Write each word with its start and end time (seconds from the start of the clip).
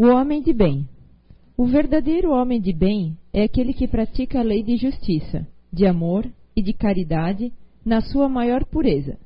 O 0.00 0.06
homem 0.06 0.40
de 0.40 0.52
bem. 0.52 0.88
O 1.56 1.66
verdadeiro 1.66 2.30
homem 2.30 2.60
de 2.60 2.72
bem 2.72 3.18
é 3.32 3.42
aquele 3.42 3.74
que 3.74 3.88
pratica 3.88 4.38
a 4.38 4.44
lei 4.44 4.62
de 4.62 4.76
justiça, 4.76 5.44
de 5.72 5.86
amor 5.86 6.24
e 6.54 6.62
de 6.62 6.72
caridade 6.72 7.52
na 7.84 8.00
sua 8.00 8.28
maior 8.28 8.64
pureza. 8.64 9.18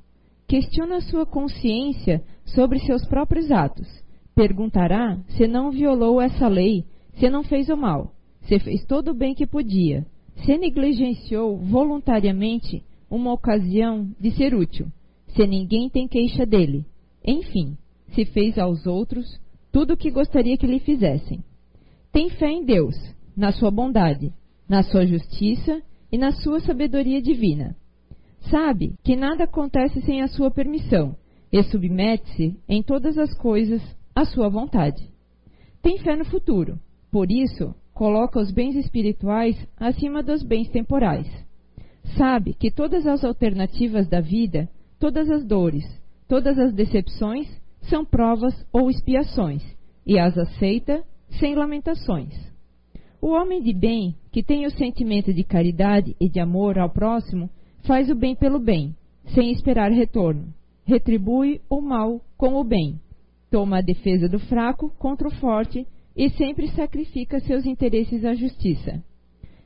Questiona 0.48 1.03
sua 1.03 1.27
consciência 1.27 2.24
sobre 2.46 2.79
seus 2.79 3.04
próprios 3.04 3.53
atos. 3.53 3.87
Perguntará 4.35 5.19
se 5.37 5.46
não 5.46 5.71
violou 5.71 6.19
essa 6.19 6.48
lei, 6.48 6.86
se 7.18 7.28
não 7.28 7.44
fez 7.44 7.68
o 7.68 7.76
mal, 7.76 8.14
se 8.44 8.58
fez 8.58 8.82
todo 8.86 9.10
o 9.10 9.14
bem 9.14 9.34
que 9.34 9.46
podia, 9.46 10.06
se 10.36 10.56
negligenciou 10.56 11.58
voluntariamente 11.58 12.82
uma 13.10 13.30
ocasião 13.30 14.10
de 14.18 14.30
ser 14.30 14.54
útil, 14.54 14.86
se 15.36 15.46
ninguém 15.46 15.90
tem 15.90 16.09
queixa 16.09 16.46
dele, 16.46 16.86
enfim, 17.23 17.77
se 18.14 18.24
fez 18.24 18.59
aos 18.59 18.86
outros 18.86 19.38
tudo 19.73 19.95
o 19.95 19.96
que 19.96 20.10
gostaria 20.10 20.56
que 20.56 20.66
lhe 20.66 20.78
fizessem. 20.78 21.42
Tem 22.12 22.28
fé 22.28 22.50
em 22.50 22.64
Deus, 22.64 22.94
na 23.34 23.50
sua 23.52 23.70
bondade, 23.70 24.32
na 24.68 24.82
sua 24.82 25.06
justiça 25.06 25.82
e 26.12 26.18
na 26.18 26.30
sua 26.30 26.60
sabedoria 26.60 27.22
divina. 27.22 27.74
Sabe 28.50 28.96
que 29.02 29.16
nada 29.16 29.44
acontece 29.44 30.02
sem 30.02 30.20
a 30.20 30.28
sua 30.28 30.50
permissão 30.50 31.16
e 31.50 31.62
submete-se 31.62 32.56
em 32.68 32.82
todas 32.82 33.16
as 33.16 33.32
coisas 33.38 33.82
à 34.14 34.24
sua 34.24 34.48
vontade. 34.48 35.10
Tem 35.80 35.98
fé 35.98 36.16
no 36.16 36.24
futuro, 36.24 36.78
por 37.10 37.30
isso 37.30 37.74
coloca 37.94 38.41
os 38.41 38.50
bens 38.50 38.77
espirituais 38.77 39.56
acima 39.77 40.22
dos 40.22 40.42
bens 40.42 40.68
temporais. 40.68 41.27
Sabe 42.16 42.52
que 42.54 42.70
todas 42.70 43.06
as 43.06 43.24
alternativas 43.24 44.08
da 44.08 44.20
vida, 44.20 44.68
todas 44.98 45.30
as 45.30 45.44
dores, 45.44 45.84
todas 46.28 46.58
as 46.58 46.72
decepções 46.72 47.48
são 47.82 48.04
provas 48.04 48.54
ou 48.72 48.91
expiações, 48.91 49.62
e 50.06 50.18
as 50.18 50.36
aceita 50.36 51.02
sem 51.38 51.54
lamentações. 51.54 52.34
O 53.20 53.28
homem 53.28 53.62
de 53.62 53.72
bem, 53.72 54.16
que 54.30 54.42
tem 54.42 54.66
o 54.66 54.70
sentimento 54.70 55.33
de 55.33 55.44
caridade 55.44 56.16
e 56.20 56.28
de 56.28 56.41
amor 56.41 56.78
ao 56.78 56.91
próximo, 56.91 57.48
faz 57.86 58.10
o 58.10 58.14
bem 58.14 58.34
pelo 58.34 58.58
bem, 58.58 58.94
sem 59.34 59.53
esperar 59.53 59.91
retorno. 59.92 60.53
Retribui 60.84 61.60
o 61.70 61.80
mal 61.80 62.20
com 62.36 62.55
o 62.56 62.64
bem. 62.64 63.00
Toma 63.50 63.78
a 63.78 63.83
defesa 63.83 64.28
do 64.28 64.41
fraco 64.41 64.91
contra 64.98 65.28
o 65.28 65.34
forte 65.36 65.86
e 66.16 66.30
sempre 66.30 66.69
sacrifica 66.72 67.38
seus 67.41 67.64
interesses 67.64 68.25
à 68.25 68.34
justiça. 68.34 69.03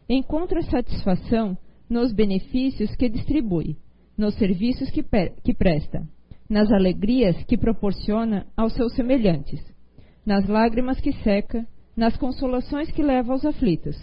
Encontra 0.09 0.62
satisfação 0.62 1.56
nos 1.89 2.12
benefícios 2.12 2.94
que 2.94 3.09
distribui, 3.09 3.77
nos 4.19 4.34
serviços 4.34 4.91
que, 4.91 5.03
que 5.42 5.55
presta 5.55 6.06
nas 6.48 6.70
alegrias 6.70 7.42
que 7.44 7.56
proporciona 7.56 8.47
aos 8.56 8.72
seus 8.75 8.94
semelhantes, 8.94 9.61
nas 10.25 10.47
lágrimas 10.47 11.00
que 11.00 11.12
seca, 11.22 11.66
nas 11.97 12.16
consolações 12.16 12.91
que 12.91 13.03
leva 13.03 13.33
aos 13.33 13.44
aflitos. 13.44 13.97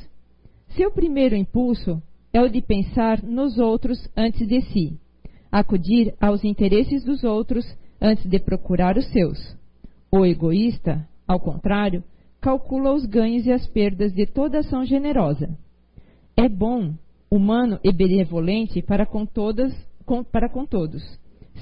Seu 0.75 0.91
primeiro 0.91 1.35
impulso 1.35 2.01
é 2.33 2.41
o 2.41 2.49
de 2.49 2.61
pensar 2.61 3.21
nos 3.23 3.57
outros 3.57 4.09
antes 4.15 4.47
de 4.47 4.61
si, 4.61 4.97
acudir 5.51 6.13
aos 6.19 6.43
interesses 6.43 7.03
dos 7.03 7.23
outros 7.23 7.65
antes 8.01 8.25
de 8.25 8.39
procurar 8.39 8.97
os 8.97 9.05
seus. 9.11 9.55
O 10.11 10.25
egoísta, 10.25 11.07
ao 11.27 11.39
contrário, 11.39 12.03
calcula 12.41 12.93
os 12.93 13.05
ganhos 13.05 13.45
e 13.45 13.51
as 13.51 13.65
perdas 13.67 14.13
de 14.13 14.25
toda 14.25 14.59
ação 14.59 14.83
generosa. 14.85 15.57
É 16.35 16.49
bom, 16.49 16.93
humano 17.29 17.79
e 17.83 17.91
benevolente 17.91 18.81
para 18.81 19.05
com, 19.05 19.25
todas, 19.25 19.73
com, 20.05 20.23
para 20.23 20.49
com 20.49 20.65
todos 20.65 21.03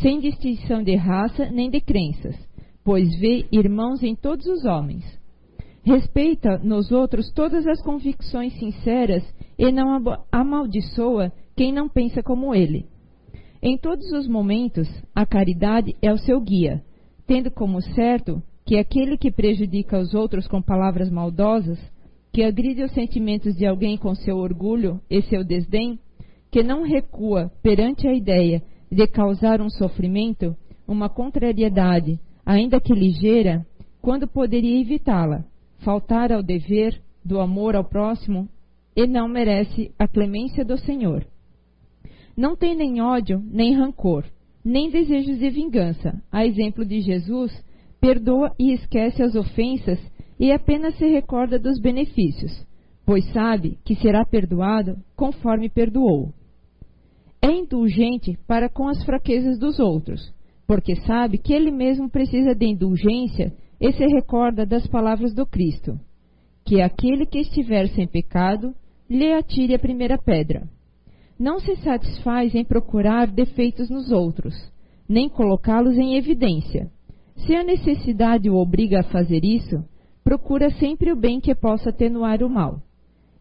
sem 0.01 0.19
distinção 0.19 0.83
de 0.83 0.95
raça 0.95 1.49
nem 1.49 1.69
de 1.69 1.81
crenças, 1.81 2.35
pois 2.83 3.07
vê 3.19 3.45
irmãos 3.51 4.01
em 4.01 4.15
todos 4.15 4.45
os 4.45 4.65
homens. 4.65 5.03
Respeita 5.83 6.59
nos 6.59 6.91
outros 6.91 7.31
todas 7.31 7.65
as 7.65 7.81
convicções 7.81 8.53
sinceras 8.59 9.23
e 9.57 9.71
não 9.71 9.99
amaldiçoa 10.31 11.31
quem 11.55 11.73
não 11.73 11.89
pensa 11.89 12.21
como 12.21 12.53
ele. 12.53 12.85
Em 13.61 13.77
todos 13.77 14.11
os 14.11 14.27
momentos, 14.27 14.87
a 15.13 15.25
caridade 15.25 15.95
é 16.01 16.11
o 16.11 16.17
seu 16.17 16.39
guia, 16.41 16.83
tendo 17.27 17.51
como 17.51 17.81
certo 17.81 18.41
que 18.65 18.77
aquele 18.77 19.17
que 19.17 19.31
prejudica 19.31 19.99
os 19.99 20.13
outros 20.13 20.47
com 20.47 20.61
palavras 20.61 21.09
maldosas, 21.09 21.79
que 22.31 22.43
agride 22.43 22.83
os 22.83 22.91
sentimentos 22.93 23.55
de 23.55 23.65
alguém 23.65 23.97
com 23.97 24.15
seu 24.15 24.37
orgulho 24.37 24.99
e 25.09 25.21
seu 25.23 25.43
desdém, 25.43 25.99
que 26.49 26.63
não 26.63 26.83
recua 26.83 27.51
perante 27.61 28.07
a 28.07 28.13
ideia 28.13 28.63
de 28.91 29.07
causar 29.07 29.61
um 29.61 29.69
sofrimento, 29.69 30.55
uma 30.85 31.07
contrariedade, 31.07 32.19
ainda 32.45 32.81
que 32.81 32.93
ligeira, 32.93 33.65
quando 34.01 34.27
poderia 34.27 34.81
evitá-la, 34.81 35.45
faltar 35.79 36.31
ao 36.31 36.43
dever 36.43 37.01
do 37.23 37.39
amor 37.39 37.75
ao 37.75 37.85
próximo 37.85 38.49
e 38.95 39.07
não 39.07 39.29
merece 39.29 39.91
a 39.97 40.07
clemência 40.07 40.65
do 40.65 40.77
Senhor. 40.77 41.25
Não 42.35 42.55
tem 42.55 42.75
nem 42.75 43.01
ódio, 43.01 43.41
nem 43.45 43.73
rancor, 43.73 44.25
nem 44.63 44.89
desejos 44.89 45.39
de 45.39 45.49
vingança. 45.49 46.21
A 46.31 46.45
exemplo 46.45 46.83
de 46.83 46.99
Jesus, 46.99 47.51
perdoa 47.99 48.53
e 48.59 48.73
esquece 48.73 49.23
as 49.23 49.35
ofensas 49.35 49.99
e 50.39 50.51
apenas 50.51 50.97
se 50.97 51.07
recorda 51.07 51.57
dos 51.57 51.79
benefícios, 51.79 52.65
pois 53.05 53.23
sabe 53.31 53.77
que 53.85 53.95
será 53.95 54.25
perdoado 54.25 54.97
conforme 55.15 55.69
perdoou 55.69 56.33
é 57.41 57.51
indulgente 57.51 58.37
para 58.47 58.69
com 58.69 58.87
as 58.87 59.03
fraquezas 59.03 59.57
dos 59.57 59.79
outros, 59.79 60.33
porque 60.67 60.95
sabe 60.97 61.37
que 61.37 61.53
ele 61.53 61.71
mesmo 61.71 62.09
precisa 62.09 62.53
de 62.53 62.67
indulgência 62.67 63.51
e 63.79 63.91
se 63.91 64.05
recorda 64.05 64.65
das 64.65 64.85
palavras 64.87 65.33
do 65.33 65.45
Cristo: 65.45 65.99
que 66.63 66.81
aquele 66.81 67.25
que 67.25 67.39
estiver 67.39 67.87
sem 67.89 68.07
pecado 68.07 68.75
lhe 69.09 69.33
atire 69.33 69.73
a 69.73 69.79
primeira 69.79 70.17
pedra. 70.17 70.69
Não 71.37 71.59
se 71.59 71.75
satisfaz 71.77 72.53
em 72.53 72.63
procurar 72.63 73.25
defeitos 73.27 73.89
nos 73.89 74.11
outros, 74.11 74.53
nem 75.09 75.27
colocá-los 75.27 75.97
em 75.97 76.15
evidência. 76.15 76.91
Se 77.37 77.55
a 77.55 77.63
necessidade 77.63 78.47
o 78.47 78.55
obriga 78.55 78.99
a 78.99 79.03
fazer 79.03 79.43
isso, 79.43 79.83
procura 80.23 80.69
sempre 80.75 81.11
o 81.11 81.15
bem 81.15 81.39
que 81.39 81.55
possa 81.55 81.89
atenuar 81.89 82.43
o 82.43 82.49
mal. 82.49 82.79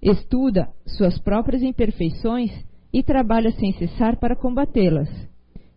Estuda 0.00 0.70
suas 0.86 1.18
próprias 1.18 1.62
imperfeições 1.62 2.50
e 2.92 3.02
trabalha 3.02 3.50
sem 3.52 3.72
cessar 3.72 4.18
para 4.18 4.36
combatê-las. 4.36 5.08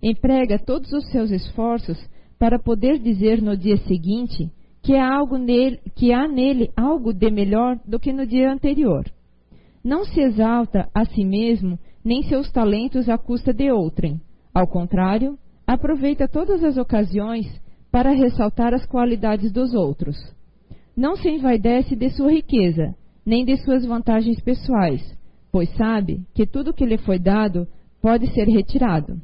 Emprega 0.02 0.60
todos 0.60 0.92
os 0.92 1.10
seus 1.12 1.32
esforços 1.32 1.98
para 2.38 2.60
poder 2.60 3.00
dizer 3.00 3.42
no 3.42 3.56
dia 3.56 3.78
seguinte 3.78 4.52
que 4.82 4.96
há, 4.96 5.16
algo 5.16 5.38
nele, 5.38 5.80
que 5.96 6.12
há 6.12 6.28
nele 6.28 6.70
algo 6.76 7.14
de 7.14 7.32
melhor 7.32 7.80
do 7.88 8.00
que 8.00 8.12
no 8.12 8.28
dia 8.28 8.52
anterior. 8.52 9.06
Não 9.84 10.04
se 10.04 10.20
exalta 10.20 10.90
a 10.94 11.06
si 11.06 11.24
mesmo 11.24 11.80
nem 12.04 12.24
seus 12.24 12.52
talentos 12.52 13.08
à 13.08 13.18
custa 13.18 13.54
de 13.54 13.72
outrem. 13.72 14.20
Ao 14.54 14.68
contrário, 14.68 15.38
aproveita 15.66 16.28
todas 16.28 16.64
as 16.64 16.78
ocasiões 16.78 17.48
para 17.90 18.12
ressaltar 18.12 18.74
as 18.74 18.86
qualidades 18.86 19.52
dos 19.52 19.74
outros. 19.74 20.18
Não 20.96 21.16
se 21.16 21.30
envaidece 21.30 21.96
de 21.96 22.10
sua 22.10 22.32
riqueza, 22.32 22.94
nem 23.26 23.46
de 23.46 23.56
suas 23.58 23.86
vantagens 23.86 24.40
pessoais, 24.42 25.02
pois 25.54 25.70
sabe 25.76 26.26
que 26.34 26.48
tudo 26.48 26.74
que 26.74 26.84
lhe 26.84 26.98
foi 26.98 27.20
dado 27.20 27.68
pode 28.02 28.28
ser 28.34 28.48
retirado. 28.48 29.22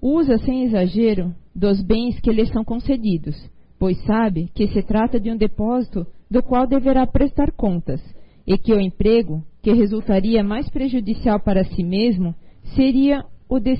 Usa 0.00 0.38
sem 0.38 0.64
exagero 0.64 1.34
dos 1.54 1.82
bens 1.82 2.18
que 2.18 2.32
lhe 2.32 2.46
são 2.46 2.64
concedidos, 2.64 3.36
pois 3.78 4.02
sabe 4.04 4.50
que 4.54 4.66
se 4.68 4.82
trata 4.82 5.20
de 5.20 5.30
um 5.30 5.36
depósito 5.36 6.06
do 6.30 6.42
qual 6.42 6.66
deverá 6.66 7.06
prestar 7.06 7.52
contas, 7.52 8.00
e 8.46 8.56
que 8.56 8.72
o 8.72 8.80
emprego, 8.80 9.44
que 9.62 9.70
resultaria 9.72 10.42
mais 10.42 10.66
prejudicial 10.70 11.40
para 11.40 11.62
si 11.64 11.84
mesmo, 11.84 12.34
seria 12.74 13.22
o 13.50 13.58
de, 13.60 13.74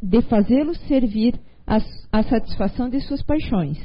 de 0.00 0.22
fazê-lo 0.22 0.74
servir 0.86 1.34
à 1.66 2.22
satisfação 2.22 2.88
de 2.88 3.00
suas 3.00 3.22
paixões. 3.24 3.78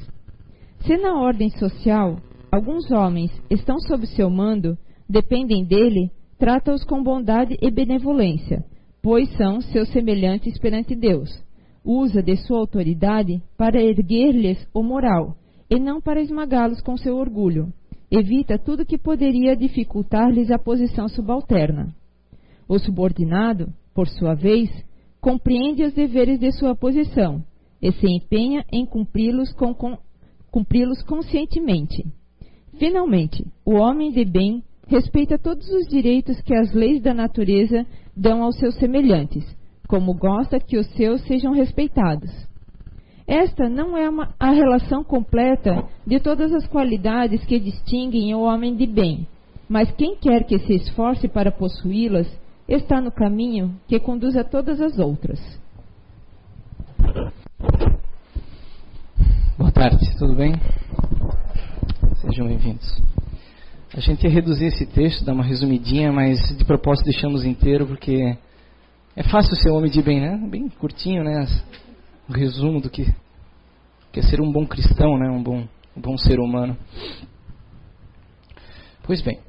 Se 0.82 0.98
na 0.98 1.20
ordem 1.20 1.50
social 1.50 2.18
alguns 2.52 2.92
homens 2.92 3.32
estão 3.50 3.80
sob 3.80 4.06
seu 4.06 4.30
mando, 4.30 4.78
dependem 5.10 5.66
dele 5.66 6.12
trata-os 6.44 6.84
com 6.84 7.02
bondade 7.02 7.58
e 7.62 7.72
benevolência, 7.72 8.66
pois 9.02 9.32
são 9.38 9.62
seus 9.62 9.88
semelhantes 9.94 10.60
perante 10.60 10.94
Deus. 10.94 11.42
Usa 11.86 12.22
de 12.22 12.36
sua 12.36 12.60
autoridade 12.60 13.42
para 13.58 13.82
erguer-lhes 13.82 14.68
o 14.74 14.84
moral, 14.84 15.38
e 15.70 15.80
não 15.80 16.02
para 16.02 16.20
esmagá-los 16.20 16.82
com 16.82 16.98
seu 16.98 17.16
orgulho. 17.16 17.72
Evita 18.12 18.60
tudo 18.60 18.86
que 18.86 18.98
poderia 18.98 19.56
dificultar-lhes 19.56 20.52
a 20.52 20.60
posição 20.60 21.08
subalterna. 21.08 21.96
O 22.68 22.78
subordinado, 22.78 23.72
por 23.96 24.10
sua 24.10 24.34
vez, 24.34 24.70
compreende 25.22 25.86
os 25.86 25.94
deveres 25.94 26.42
de 26.42 26.52
sua 26.52 26.76
posição 26.76 27.42
e 27.82 27.90
se 27.94 28.06
empenha 28.06 28.66
em 28.70 28.86
cumpri-los 28.86 29.54
com, 29.54 29.74
com, 29.74 29.98
cumpri 30.52 30.84
conscientemente. 31.08 32.06
Finalmente, 32.78 33.48
o 33.66 33.76
homem 33.76 34.12
de 34.12 34.26
bem 34.26 34.62
respeita 34.88 35.38
todos 35.38 35.68
os 35.70 35.88
direitos 35.88 36.40
que 36.42 36.54
as 36.54 36.74
leis 36.74 37.02
da 37.02 37.14
natureza 37.14 37.86
dão 38.16 38.44
aos 38.44 38.58
seus 38.58 38.76
semelhantes, 38.76 39.44
como 39.88 40.14
gosta 40.14 40.60
que 40.60 40.78
os 40.78 40.88
seus 40.94 41.22
sejam 41.24 41.54
respeitados. 41.54 42.32
Esta 43.26 43.70
não 43.70 43.98
é 43.98 44.10
uma, 44.10 44.34
a 44.40 44.52
relação 44.52 45.04
completa 45.04 45.86
de 46.06 46.20
todas 46.20 46.54
as 46.54 46.68
qualidades 46.68 47.44
que 47.46 47.60
distinguem 47.60 48.36
o 48.36 48.42
homem 48.42 48.76
de 48.76 48.86
bem, 48.86 49.26
mas 49.70 49.90
quem 49.92 50.16
quer 50.18 50.44
que 50.44 50.60
se 50.60 50.76
esforce 50.76 51.28
para 51.28 51.52
possuí-las 51.52 52.28
está 52.68 53.00
no 53.00 53.12
caminho 53.12 53.76
que 53.88 54.00
conduz 54.00 54.36
a 54.36 54.44
todas 54.44 54.82
as 54.82 55.00
outras. 55.00 55.40
Boa 59.58 59.72
tarde, 59.72 59.98
tudo 60.18 60.36
bem? 60.36 60.54
Sejam 62.22 62.48
bem-vindos. 62.48 63.13
A 63.96 64.00
gente 64.00 64.24
ia 64.24 64.30
reduzir 64.30 64.66
esse 64.66 64.88
texto, 64.88 65.24
dar 65.24 65.34
uma 65.34 65.44
resumidinha, 65.44 66.12
mas 66.12 66.40
de 66.58 66.66
propósito 66.66 67.06
deixamos 67.06 67.46
inteiro 67.46 67.86
porque 67.86 68.36
é 69.16 69.24
fácil 69.24 69.56
ser 69.56 69.70
homem 69.70 69.92
de 69.92 70.02
bem, 70.02 70.20
né? 70.20 70.36
Bem 70.50 70.68
curtinho, 70.68 71.24
né? 71.24 71.46
O 72.28 72.34
resumo 72.34 72.82
do 72.82 72.90
que, 72.90 73.06
que 74.12 74.20
é 74.20 74.24
ser 74.24 74.42
um 74.42 74.52
bom 74.52 74.66
cristão, 74.66 75.16
né? 75.20 75.30
Um 75.30 75.44
bom, 75.44 75.68
um 75.96 76.02
bom 76.02 76.18
ser 76.18 76.40
humano. 76.40 76.76
Pois 79.04 79.22
bem, 79.22 79.40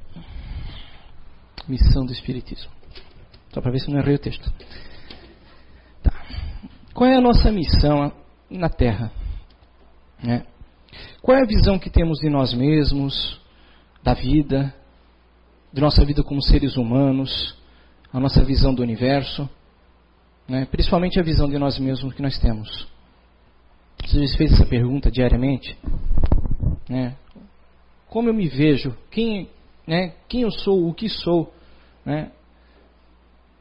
missão 1.66 2.04
do 2.04 2.12
Espiritismo. 2.12 2.70
Só 3.50 3.62
para 3.62 3.70
ver 3.70 3.78
se 3.78 3.90
não 3.90 3.98
errei 3.98 4.16
o 4.16 4.18
texto. 4.18 4.52
Tá. 6.02 6.12
Qual 6.92 7.08
é 7.08 7.16
a 7.16 7.20
nossa 7.20 7.50
missão 7.50 8.12
na 8.50 8.68
Terra? 8.68 9.10
Né? 10.22 10.44
Qual 11.22 11.34
é 11.34 11.40
a 11.40 11.46
visão 11.46 11.78
que 11.78 11.88
temos 11.88 12.18
de 12.18 12.28
nós 12.28 12.52
mesmos, 12.52 13.40
da 14.04 14.12
vida, 14.12 14.72
de 15.72 15.80
nossa 15.80 16.04
vida 16.04 16.22
como 16.22 16.42
seres 16.42 16.76
humanos, 16.76 17.56
a 18.12 18.20
nossa 18.20 18.44
visão 18.44 18.74
do 18.74 18.82
universo, 18.82 19.48
né? 20.46 20.68
principalmente 20.70 21.18
a 21.18 21.22
visão 21.22 21.48
de 21.48 21.58
nós 21.58 21.78
mesmos 21.78 22.12
que 22.14 22.20
nós 22.20 22.38
temos? 22.38 22.86
Você 24.04 24.36
fez 24.36 24.52
essa 24.52 24.66
pergunta 24.66 25.10
diariamente? 25.10 25.76
Né? 26.86 27.16
Como 28.06 28.28
eu 28.28 28.34
me 28.34 28.46
vejo? 28.46 28.94
Quem, 29.10 29.48
né? 29.86 30.12
quem 30.28 30.42
eu 30.42 30.50
sou? 30.50 30.86
O 30.86 30.92
que 30.92 31.08
sou? 31.08 31.52
Né? 32.04 32.30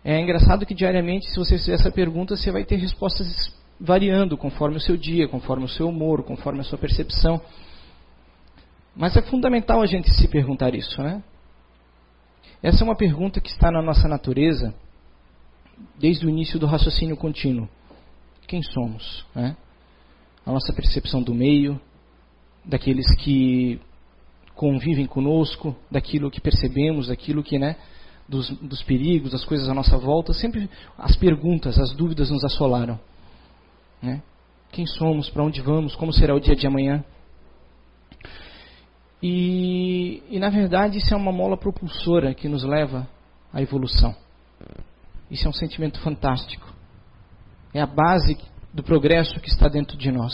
É 0.04 0.20
engraçado 0.20 0.66
que 0.66 0.74
diariamente, 0.74 1.32
se 1.32 1.38
você 1.38 1.58
fizer 1.58 1.76
essa 1.76 1.90
pergunta, 1.90 2.36
você 2.36 2.52
vai 2.52 2.66
ter 2.66 2.76
respostas 2.76 3.56
variando 3.80 4.38
conforme 4.38 4.76
o 4.76 4.82
seu 4.82 4.98
dia, 4.98 5.30
conforme 5.30 5.64
o 5.64 5.70
seu 5.70 5.88
humor, 5.88 6.24
conforme 6.24 6.60
a 6.60 6.64
sua 6.64 6.78
percepção. 6.78 7.42
Mas 8.96 9.16
é 9.18 9.22
fundamental 9.22 9.82
a 9.82 9.86
gente 9.86 10.12
se 10.12 10.28
perguntar 10.28 10.76
isso, 10.76 11.02
né? 11.02 11.24
Essa 12.62 12.84
é 12.84 12.86
uma 12.86 12.96
pergunta 12.96 13.42
que 13.42 13.50
está 13.50 13.72
na 13.72 13.82
nossa 13.82 14.08
natureza 14.08 14.74
desde 15.98 16.26
o 16.26 16.30
início 16.30 16.60
do 16.60 16.66
raciocínio 16.66 17.18
contínuo. 17.18 17.68
Quem 18.48 18.62
somos? 18.62 19.26
Né? 19.36 19.58
A 20.46 20.52
nossa 20.52 20.72
percepção 20.72 21.22
do 21.22 21.34
meio, 21.34 21.80
daqueles 22.64 23.14
que 23.18 23.82
convivem 24.56 25.06
conosco, 25.06 25.76
daquilo 25.90 26.30
que 26.30 26.40
percebemos, 26.40 27.08
daquilo 27.08 27.44
que, 27.44 27.58
né, 27.58 27.76
dos, 28.28 28.50
dos 28.60 28.84
perigos, 28.84 29.32
das 29.32 29.44
coisas 29.44 29.68
à 29.68 29.74
nossa 29.74 29.98
volta, 29.98 30.34
sempre 30.34 30.70
as 30.98 31.16
perguntas, 31.16 31.78
as 31.80 31.92
dúvidas 31.94 32.30
nos 32.30 32.44
assolaram. 32.44 33.00
Né? 34.02 34.22
Quem 34.72 34.86
somos, 34.86 35.30
para 35.30 35.44
onde 35.44 35.62
vamos, 35.62 35.96
como 35.96 36.14
será 36.14 36.36
o 36.36 36.40
dia 36.40 36.56
de 36.56 36.68
amanhã. 36.68 37.04
E, 39.26 40.22
e, 40.30 40.38
na 40.38 40.50
verdade, 40.50 40.98
isso 40.98 41.14
é 41.14 41.18
uma 41.18 41.32
mola 41.32 41.56
propulsora 41.56 42.34
que 42.34 42.50
nos 42.50 42.66
leva 42.66 43.08
à 43.54 43.62
evolução. 43.62 44.14
Isso 45.32 45.48
é 45.48 45.50
um 45.50 45.54
sentimento 45.54 45.98
fantástico. 46.02 46.68
É 47.74 47.80
a 47.80 47.86
base 47.86 48.38
do 48.74 48.84
progresso 48.84 49.40
que 49.40 49.48
está 49.48 49.70
dentro 49.70 49.98
de 49.98 50.12
nós. 50.12 50.34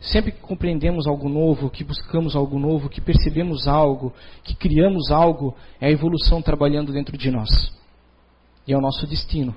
Sempre 0.00 0.32
que 0.32 0.40
compreendemos 0.40 1.06
algo 1.06 1.28
novo, 1.28 1.70
que 1.70 1.84
buscamos 1.84 2.34
algo 2.34 2.58
novo, 2.58 2.88
que 2.88 3.00
percebemos 3.00 3.68
algo, 3.68 4.12
que 4.42 4.56
criamos 4.56 5.12
algo, 5.12 5.54
é 5.80 5.86
a 5.86 5.90
evolução 5.90 6.42
trabalhando 6.42 6.92
dentro 6.92 7.16
de 7.16 7.30
nós. 7.30 7.72
E 8.66 8.72
é 8.72 8.76
o 8.76 8.80
nosso 8.80 9.06
destino. 9.06 9.54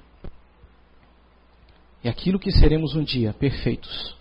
É 2.04 2.10
aquilo 2.10 2.38
que 2.38 2.52
seremos 2.52 2.96
um 2.96 3.04
dia, 3.04 3.34
perfeitos. 3.34 4.16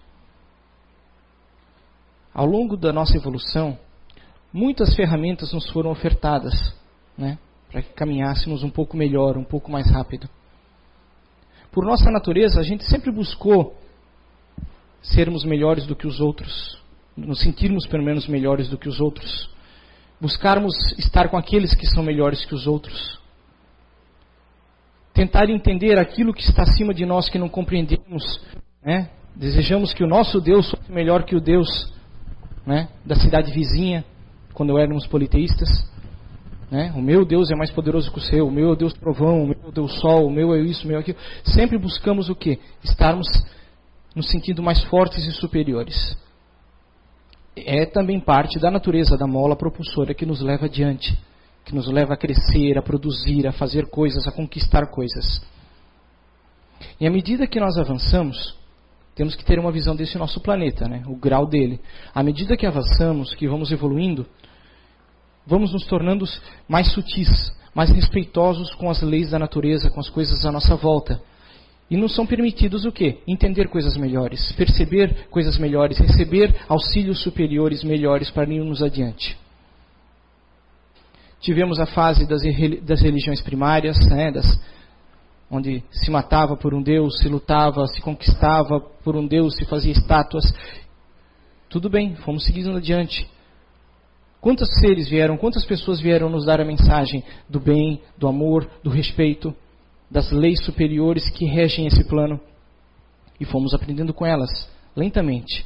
Ao 2.33 2.47
longo 2.47 2.75
da 2.75 2.91
nossa 2.91 3.19
evolução, 3.19 3.79
muitas 4.53 4.95
ferramentas 4.95 5.53
nos 5.53 5.69
foram 5.71 5.91
ofertadas, 5.91 6.55
né, 7.17 7.39
para 7.71 7.83
que 7.83 7.93
caminhássemos 7.93 8.63
um 8.63 8.71
pouco 8.71 8.97
melhor, 8.97 9.37
um 9.37 9.45
pouco 9.45 9.71
mais 9.71 9.91
rápido. 9.91 10.29
Por 11.71 11.85
nossa 11.85 12.11
natureza, 12.11 12.59
a 12.61 12.65
gente 12.65 12.85
sempre 12.85 13.13
buscou 13.13 13.77
sermos 15.03 15.45
melhores 15.45 15.87
do 15.87 15.95
que 15.95 16.07
os 16.07 16.21
outros, 16.21 16.81
nos 17.17 17.41
sentirmos 17.41 17.87
pelo 17.87 18.03
menos 18.03 18.27
melhores 18.27 18.69
do 18.69 18.77
que 18.77 18.89
os 18.89 19.01
outros, 19.01 19.49
buscarmos 20.21 20.75
estar 20.99 21.29
com 21.29 21.37
aqueles 21.37 21.75
que 21.75 21.87
são 21.87 22.03
melhores 22.03 22.45
que 22.45 22.55
os 22.55 22.67
outros, 22.67 23.19
tentar 25.15 25.49
entender 25.49 25.99
aquilo 25.99 26.35
que 26.35 26.43
está 26.43 26.63
acima 26.63 26.93
de 26.93 27.07
nós 27.07 27.29
que 27.29 27.39
não 27.39 27.49
compreendemos, 27.49 28.41
né? 28.83 29.11
desejamos 29.35 29.95
que 29.95 30.03
o 30.03 30.09
nosso 30.09 30.41
Deus 30.41 30.71
fosse 30.71 30.91
melhor 30.91 31.25
que 31.25 31.37
o 31.37 31.41
Deus 31.41 31.93
né? 32.67 32.89
da 33.05 33.15
cidade 33.15 33.53
vizinha, 33.53 34.05
quando 34.55 34.79
éramos 34.79 35.07
politeístas. 35.07 35.69
Né? 36.71 36.93
O 36.95 37.03
meu 37.03 37.25
Deus 37.25 37.51
é 37.51 37.57
mais 37.57 37.71
poderoso 37.71 38.13
que 38.13 38.19
o 38.19 38.23
seu, 38.23 38.47
o 38.47 38.51
meu 38.51 38.73
é 38.73 38.77
Deus 38.77 38.93
trovão, 38.95 39.43
o 39.43 39.47
meu 39.47 39.69
é 39.69 39.73
Deus 39.73 40.01
sol, 40.01 40.27
o 40.27 40.31
meu 40.31 40.55
é 40.55 40.61
isso, 40.61 40.85
o 40.85 40.89
meu 40.89 40.99
é 40.99 41.01
aquilo. 41.01 41.19
Sempre 41.45 41.77
buscamos 41.79 42.29
o 42.29 42.35
que? 42.35 42.61
Estarmos 42.83 43.27
nos 44.15 44.31
sentindo 44.31 44.63
mais 44.63 44.83
fortes 44.85 45.27
e 45.27 45.33
superiores. 45.33 46.17
É 47.57 47.85
também 47.85 48.21
parte 48.21 48.59
da 48.59 48.71
natureza 48.71 49.17
da 49.17 49.27
mola 49.27 49.57
propulsora 49.57 50.15
que 50.15 50.25
nos 50.25 50.41
leva 50.41 50.67
adiante, 50.67 51.19
que 51.65 51.75
nos 51.75 51.89
leva 51.89 52.15
a 52.15 52.17
crescer, 52.17 52.79
a 52.79 52.83
produzir, 52.83 53.47
a 53.47 53.53
fazer 53.53 53.87
coisas, 53.87 54.27
a 54.27 54.33
conquistar 54.33 54.87
coisas. 54.91 55.43
E 57.01 57.07
à 57.07 57.11
medida 57.11 57.47
que 57.47 57.61
nós 57.61 57.77
avançamos, 57.77 58.60
temos 59.21 59.35
que 59.35 59.45
ter 59.45 59.59
uma 59.59 59.71
visão 59.71 59.95
desse 59.95 60.17
nosso 60.17 60.41
planeta, 60.41 60.89
né? 60.89 61.03
o 61.07 61.15
grau 61.15 61.47
dele. 61.47 61.79
À 62.15 62.23
medida 62.23 62.57
que 62.57 62.65
avançamos, 62.65 63.35
que 63.35 63.47
vamos 63.47 63.71
evoluindo, 63.71 64.25
vamos 65.47 65.75
nos 65.75 65.85
tornando 65.85 66.25
mais 66.67 66.91
sutis, 66.91 67.55
mais 67.75 67.91
respeitosos 67.91 68.75
com 68.77 68.89
as 68.89 69.03
leis 69.03 69.33
da 69.33 69.39
natureza, 69.39 69.91
com 69.91 70.01
as 70.01 70.09
coisas 70.09 70.47
à 70.47 70.51
nossa 70.51 70.75
volta. 70.75 71.21
E 71.91 71.99
nos 71.99 72.15
são 72.15 72.27
permitidos 72.27 72.87
o 72.87 72.91
quê? 72.91 73.19
Entender 73.29 73.69
coisas 73.69 73.95
melhores, 73.95 74.53
perceber 74.53 75.29
coisas 75.29 75.59
melhores, 75.59 75.99
receber 75.99 76.57
auxílios 76.67 77.23
superiores 77.23 77.85
melhores 77.85 78.31
para 78.31 78.51
irmos 78.51 78.83
adiante. 78.83 79.37
Tivemos 81.43 81.79
a 81.79 81.85
fase 81.85 82.27
das, 82.27 82.41
das 82.85 83.03
religiões 83.03 83.43
primárias, 83.43 83.99
né, 84.09 84.33
das, 84.33 84.59
onde 85.51 85.83
se 85.91 86.11
matava 86.11 86.57
por 86.57 86.73
um 86.75 86.83
Deus, 86.83 87.19
se 87.19 87.29
lutava, 87.29 87.87
se 87.87 88.01
conquistava 88.01 88.81
por 89.03 89.17
um 89.17 89.27
Deus, 89.27 89.57
se 89.57 89.65
fazia 89.65 89.93
estátuas. 89.93 90.45
Tudo 91.69 91.91
bem, 91.91 92.15
fomos 92.17 92.45
seguindo 92.45 92.77
adiante. 92.77 93.29
Quantos 94.41 94.69
seres 94.81 95.09
vieram, 95.09 95.37
quantas 95.37 95.65
pessoas 95.65 96.01
vieram 96.01 96.31
nos 96.31 96.47
dar 96.47 96.61
a 96.61 96.65
mensagem 96.65 97.23
do 97.49 97.61
bem, 97.61 98.01
do 98.17 98.27
amor, 98.29 98.69
do 98.83 98.91
respeito? 98.91 99.55
das 100.11 100.33
leis 100.33 100.63
superiores 100.65 101.31
que 101.31 101.45
regem 101.45 101.87
esse 101.87 102.03
plano. 102.05 102.41
E 103.39 103.45
fomos 103.45 103.73
aprendendo 103.73 104.13
com 104.13 104.27
elas, 104.27 104.51
lentamente. 104.97 105.65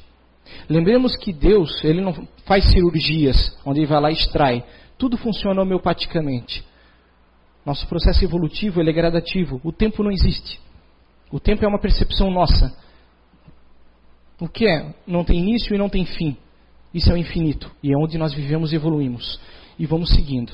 Lembremos 0.69 1.17
que 1.17 1.33
Deus, 1.33 1.83
Ele 1.83 2.01
não 2.01 2.29
faz 2.45 2.71
cirurgias, 2.71 3.57
onde 3.65 3.81
Ele 3.81 3.87
vai 3.87 4.01
lá 4.01 4.11
e 4.11 4.15
extrai. 4.15 4.65
Tudo 4.99 5.17
funciona 5.17 5.63
homeopaticamente. 5.63 6.63
Nosso 7.65 7.87
processo 7.87 8.25
evolutivo 8.25 8.81
ele 8.81 8.91
é 8.91 8.93
gradativo. 8.93 9.61
O 9.65 9.73
tempo 9.73 10.03
não 10.03 10.11
existe. 10.11 10.61
O 11.31 11.41
tempo 11.41 11.65
é 11.65 11.69
uma 11.69 11.81
percepção 11.81 12.31
nossa. 12.31 12.77
O 14.41 14.49
que 14.49 14.67
é? 14.67 14.95
Não 15.07 15.25
tem 15.25 15.39
início 15.39 15.75
e 15.75 15.79
não 15.79 15.89
tem 15.89 16.05
fim. 16.05 16.37
Isso 16.93 17.11
é 17.11 17.15
o 17.15 17.17
infinito. 17.17 17.71
E 17.83 17.93
é 17.93 17.97
onde 17.97 18.19
nós 18.19 18.33
vivemos 18.33 18.73
e 18.73 18.77
evoluímos. 18.77 19.41
E 19.79 19.87
vamos 19.87 20.11
seguindo 20.11 20.53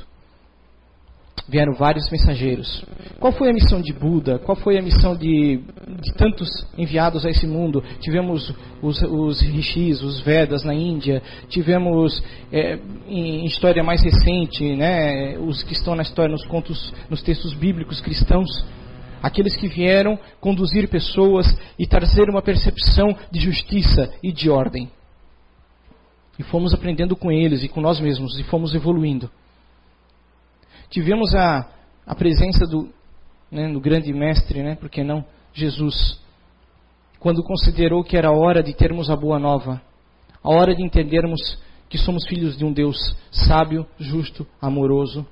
vieram 1.51 1.75
vários 1.75 2.09
mensageiros. 2.11 2.85
Qual 3.19 3.33
foi 3.33 3.51
a 3.51 3.53
missão 3.53 3.83
de 3.83 3.93
Buda? 3.93 4.39
Qual 4.39 4.57
foi 4.57 4.79
a 4.79 4.83
missão 4.83 5.17
de, 5.17 5.61
de 6.01 6.15
tantos 6.15 6.49
enviados 6.79 7.27
a 7.27 7.31
esse 7.31 7.47
mundo? 7.47 7.83
Tivemos 8.01 8.55
os, 8.81 9.03
os 9.03 9.41
rishis, 9.41 10.01
os 10.01 10.21
Vedas 10.21 10.63
na 10.63 10.73
Índia, 10.73 11.21
tivemos 11.49 12.23
é, 12.53 12.79
em 13.09 13.45
história 13.45 13.83
mais 13.83 14.03
recente, 14.03 14.77
né, 14.77 15.37
os 15.39 15.63
que 15.65 15.73
estão 15.73 15.97
na 15.97 16.03
história, 16.03 16.31
nos 16.31 16.47
contos, 16.47 16.95
nos 17.11 17.21
textos 17.21 17.53
bíblicos 17.53 18.01
cristãos, 18.01 18.49
aqueles 19.21 19.57
que 19.57 19.67
vieram 19.67 20.19
conduzir 20.41 20.89
pessoas 20.89 21.47
e 21.79 21.87
trazer 21.87 22.31
uma 22.31 22.41
percepção 22.41 23.15
de 23.31 23.41
justiça 23.41 24.13
e 24.23 24.31
de 24.31 24.49
ordem. 24.49 24.89
E 26.39 26.45
fomos 26.45 26.73
aprendendo 26.73 27.17
com 27.17 27.31
eles 27.31 27.65
e 27.65 27.69
com 27.69 27.81
nós 27.81 28.01
mesmos 28.01 28.39
e 28.39 28.45
fomos 28.45 28.73
evoluindo 28.73 29.29
tivemos 30.91 31.35
a, 31.35 31.67
a 32.05 32.15
presença 32.15 32.67
do, 32.67 32.93
né, 33.51 33.73
do 33.73 33.81
grande 33.81 34.13
mestre, 34.13 34.63
né, 34.63 34.75
por 34.75 34.91
que 34.91 35.03
não, 35.03 35.25
Jesus, 35.55 36.21
quando 37.19 37.43
considerou 37.43 38.05
que 38.05 38.17
era 38.17 38.33
hora 38.33 38.63
de 38.63 38.75
termos 38.75 39.09
a 39.09 39.17
boa 39.17 39.39
nova, 39.39 39.81
a 40.43 40.51
hora 40.51 40.75
de 40.75 40.83
entendermos 40.83 41.41
que 41.89 41.99
somos 41.99 42.27
filhos 42.29 42.57
de 42.57 42.65
um 42.65 42.73
Deus 42.73 43.17
sábio, 43.31 43.87
justo, 43.99 44.47
amoroso, 44.61 45.27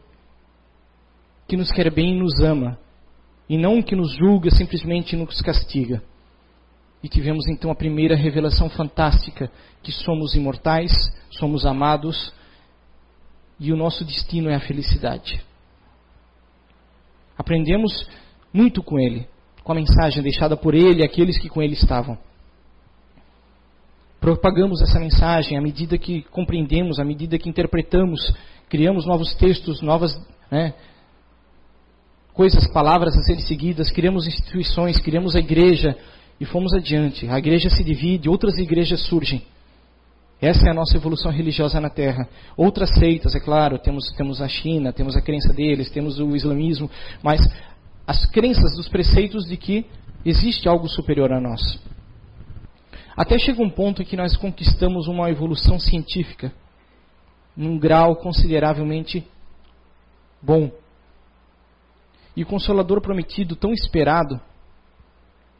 que 1.46 1.56
nos 1.56 1.70
quer 1.70 1.90
bem 1.92 2.14
e 2.14 2.18
nos 2.18 2.40
ama, 2.40 2.78
e 3.48 3.56
não 3.56 3.82
que 3.82 3.96
nos 3.96 4.14
julga, 4.16 4.50
simplesmente 4.50 5.16
nos 5.16 5.40
castiga. 5.40 6.02
E 7.02 7.08
tivemos 7.08 7.46
então 7.48 7.70
a 7.70 7.76
primeira 7.76 8.16
revelação 8.16 8.68
fantástica 8.68 9.50
que 9.82 9.92
somos 9.92 10.34
imortais, 10.34 10.92
somos 11.30 11.64
amados 11.64 12.32
e 13.58 13.72
o 13.72 13.76
nosso 13.76 14.04
destino 14.04 14.48
é 14.48 14.54
a 14.54 14.60
felicidade. 14.60 15.40
Aprendemos 17.36 18.08
muito 18.52 18.82
com 18.82 18.98
ele, 18.98 19.26
com 19.62 19.72
a 19.72 19.74
mensagem 19.74 20.22
deixada 20.22 20.56
por 20.56 20.74
ele 20.74 21.00
e 21.00 21.04
aqueles 21.04 21.38
que 21.38 21.48
com 21.48 21.62
ele 21.62 21.74
estavam. 21.74 22.18
Propagamos 24.20 24.82
essa 24.82 24.98
mensagem 24.98 25.56
à 25.56 25.60
medida 25.60 25.96
que 25.96 26.22
compreendemos, 26.22 26.98
à 26.98 27.04
medida 27.04 27.38
que 27.38 27.48
interpretamos, 27.48 28.34
criamos 28.68 29.06
novos 29.06 29.34
textos, 29.34 29.80
novas 29.80 30.20
né, 30.50 30.74
coisas, 32.34 32.66
palavras 32.68 33.16
a 33.16 33.22
serem 33.22 33.42
seguidas, 33.42 33.90
criamos 33.90 34.26
instituições, 34.26 35.00
criamos 35.00 35.36
a 35.36 35.40
igreja 35.40 35.96
e 36.40 36.44
fomos 36.44 36.72
adiante. 36.72 37.28
A 37.28 37.38
igreja 37.38 37.70
se 37.70 37.82
divide, 37.84 38.28
outras 38.28 38.58
igrejas 38.58 39.00
surgem. 39.06 39.42
Essa 40.40 40.68
é 40.68 40.70
a 40.70 40.74
nossa 40.74 40.96
evolução 40.96 41.32
religiosa 41.32 41.80
na 41.80 41.90
Terra. 41.90 42.28
Outras 42.56 42.90
seitas, 42.90 43.34
é 43.34 43.40
claro, 43.40 43.78
temos, 43.78 44.12
temos 44.12 44.40
a 44.40 44.48
China, 44.48 44.92
temos 44.92 45.16
a 45.16 45.22
crença 45.22 45.52
deles, 45.52 45.90
temos 45.90 46.20
o 46.20 46.36
islamismo, 46.36 46.88
mas 47.22 47.40
as 48.06 48.24
crenças 48.26 48.76
dos 48.76 48.88
preceitos 48.88 49.46
de 49.46 49.56
que 49.56 49.84
existe 50.24 50.68
algo 50.68 50.88
superior 50.88 51.32
a 51.32 51.40
nós. 51.40 51.80
Até 53.16 53.36
chega 53.36 53.60
um 53.60 53.70
ponto 53.70 54.00
em 54.00 54.04
que 54.04 54.16
nós 54.16 54.36
conquistamos 54.36 55.08
uma 55.08 55.28
evolução 55.28 55.78
científica 55.78 56.52
num 57.56 57.76
grau 57.76 58.14
consideravelmente 58.14 59.26
bom. 60.40 60.70
E 62.36 62.44
o 62.44 62.46
Consolador 62.46 63.00
Prometido, 63.00 63.56
tão 63.56 63.72
esperado, 63.72 64.40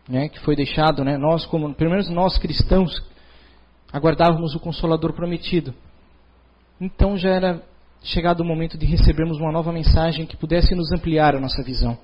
né, 0.08 0.28
que 0.28 0.38
foi 0.38 0.54
deixado, 0.54 1.02
né, 1.02 1.18
nós 1.18 1.44
como, 1.44 1.75
pelo 1.75 1.90
menos 1.90 2.08
nós 2.08 2.38
cristãos, 2.38 3.02
aguardávamos 3.92 4.54
o 4.54 4.61
Consolador 4.61 5.12
Prometido. 5.12 5.75
Então 6.80 7.16
já 7.16 7.30
era 7.30 7.62
chegado 8.02 8.40
o 8.40 8.45
momento 8.45 8.78
de 8.78 8.87
recebermos 8.87 9.38
uma 9.38 9.52
nova 9.52 9.73
mensagem 9.73 10.26
que 10.26 10.37
pudesse 10.37 10.75
nos 10.75 10.92
ampliar 10.92 11.35
a 11.35 11.40
nossa 11.40 11.62
visão 11.62 11.99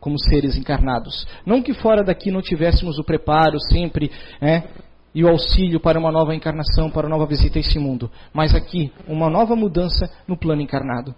como 0.00 0.18
seres 0.18 0.56
encarnados. 0.56 1.26
Não 1.44 1.62
que 1.62 1.74
fora 1.74 2.04
daqui 2.04 2.30
não 2.30 2.40
tivéssemos 2.40 2.98
o 2.98 3.04
preparo 3.04 3.58
sempre, 3.60 4.10
né, 4.40 4.68
e 5.14 5.24
o 5.24 5.28
auxílio 5.28 5.80
para 5.80 5.98
uma 5.98 6.12
nova 6.12 6.34
encarnação, 6.34 6.90
para 6.90 7.06
uma 7.06 7.16
nova 7.16 7.26
visita 7.26 7.58
a 7.58 7.60
esse 7.60 7.78
mundo. 7.78 8.10
Mas 8.32 8.54
aqui, 8.54 8.92
uma 9.06 9.28
nova 9.28 9.56
mudança 9.56 10.10
no 10.26 10.36
plano 10.36 10.62
encarnado. 10.62 11.14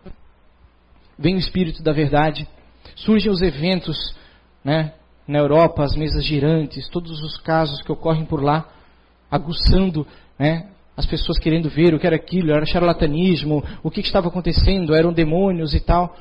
Vem 1.18 1.34
o 1.34 1.38
Espírito 1.38 1.82
da 1.82 1.92
Verdade, 1.92 2.48
surgem 2.94 3.30
os 3.30 3.42
eventos 3.42 4.16
né, 4.64 4.94
na 5.28 5.38
Europa, 5.38 5.82
as 5.82 5.94
mesas 5.94 6.24
girantes, 6.24 6.88
todos 6.88 7.20
os 7.22 7.36
casos 7.38 7.82
que 7.82 7.92
ocorrem 7.92 8.24
por 8.24 8.42
lá, 8.42 8.66
aguçando 9.30 10.06
né, 10.38 10.68
as 10.96 11.06
pessoas 11.06 11.38
querendo 11.38 11.70
ver 11.70 11.94
o 11.94 11.98
que 11.98 12.06
era 12.06 12.16
aquilo, 12.16 12.50
era 12.52 12.66
charlatanismo, 12.66 13.64
o 13.82 13.90
que, 13.90 14.00
estava 14.00 14.28
acontecendo, 14.28 14.94
eram 14.94 15.12
demônios 15.12 15.72
e 15.74 15.80
tal. 15.80 16.14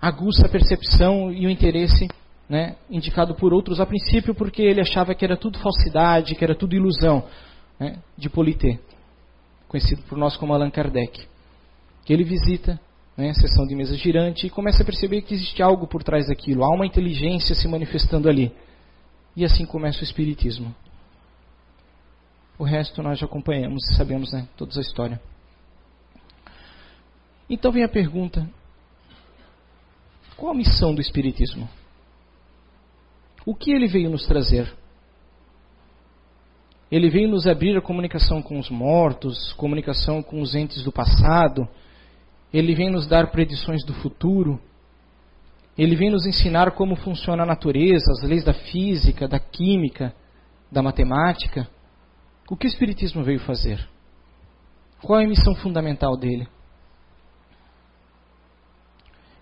Aguça 0.00 0.46
a 0.46 0.48
percepção 0.48 1.30
e 1.30 1.46
o 1.46 1.50
interesse 1.50 2.08
né, 2.48 2.76
indicado 2.90 3.34
por 3.34 3.52
outros 3.52 3.80
a 3.80 3.86
princípio 3.86 4.34
porque 4.34 4.62
ele 4.62 4.80
achava 4.80 5.14
que 5.14 5.24
era 5.24 5.36
tudo 5.36 5.58
falsidade, 5.58 6.34
que 6.34 6.44
era 6.44 6.54
tudo 6.54 6.74
ilusão 6.74 7.24
né, 7.78 7.98
de 8.16 8.28
Polité, 8.28 8.78
conhecido 9.68 10.02
por 10.02 10.16
nós 10.16 10.36
como 10.36 10.52
Allan 10.52 10.70
Kardec. 10.70 11.26
Que 12.04 12.12
ele 12.12 12.24
visita 12.24 12.80
né, 13.16 13.30
a 13.30 13.34
sessão 13.34 13.66
de 13.66 13.74
mesa 13.74 13.96
girante 13.96 14.46
e 14.46 14.50
começa 14.50 14.82
a 14.82 14.86
perceber 14.86 15.22
que 15.22 15.34
existe 15.34 15.62
algo 15.62 15.86
por 15.86 16.02
trás 16.02 16.26
daquilo, 16.28 16.64
há 16.64 16.74
uma 16.74 16.86
inteligência 16.86 17.54
se 17.54 17.68
manifestando 17.68 18.28
ali. 18.28 18.52
E 19.36 19.44
assim 19.44 19.64
começa 19.64 20.00
o 20.00 20.04
Espiritismo. 20.04 20.74
O 22.62 22.64
resto 22.64 23.02
nós 23.02 23.18
já 23.18 23.26
acompanhamos 23.26 23.82
e 23.90 23.96
sabemos 23.96 24.32
né, 24.32 24.46
toda 24.56 24.78
a 24.78 24.80
história. 24.80 25.20
Então 27.50 27.72
vem 27.72 27.82
a 27.82 27.88
pergunta: 27.88 28.48
qual 30.36 30.52
a 30.52 30.56
missão 30.56 30.94
do 30.94 31.00
Espiritismo? 31.00 31.68
O 33.44 33.52
que 33.52 33.72
ele 33.72 33.88
veio 33.88 34.08
nos 34.08 34.24
trazer? 34.28 34.72
Ele 36.88 37.10
veio 37.10 37.28
nos 37.28 37.48
abrir 37.48 37.76
a 37.76 37.82
comunicação 37.82 38.40
com 38.40 38.60
os 38.60 38.70
mortos, 38.70 39.52
comunicação 39.54 40.22
com 40.22 40.40
os 40.40 40.54
entes 40.54 40.84
do 40.84 40.92
passado. 40.92 41.68
Ele 42.54 42.76
vem 42.76 42.92
nos 42.92 43.08
dar 43.08 43.32
predições 43.32 43.84
do 43.84 43.92
futuro. 43.92 44.62
Ele 45.76 45.96
vem 45.96 46.12
nos 46.12 46.26
ensinar 46.26 46.70
como 46.70 46.94
funciona 46.94 47.42
a 47.42 47.46
natureza, 47.46 48.12
as 48.12 48.22
leis 48.22 48.44
da 48.44 48.54
física, 48.54 49.26
da 49.26 49.40
química, 49.40 50.14
da 50.70 50.80
matemática. 50.80 51.68
O 52.50 52.56
que 52.56 52.66
o 52.66 52.68
Espiritismo 52.68 53.22
veio 53.22 53.40
fazer? 53.40 53.88
Qual 55.02 55.20
é 55.20 55.24
a 55.24 55.28
missão 55.28 55.54
fundamental 55.54 56.16
dele? 56.16 56.46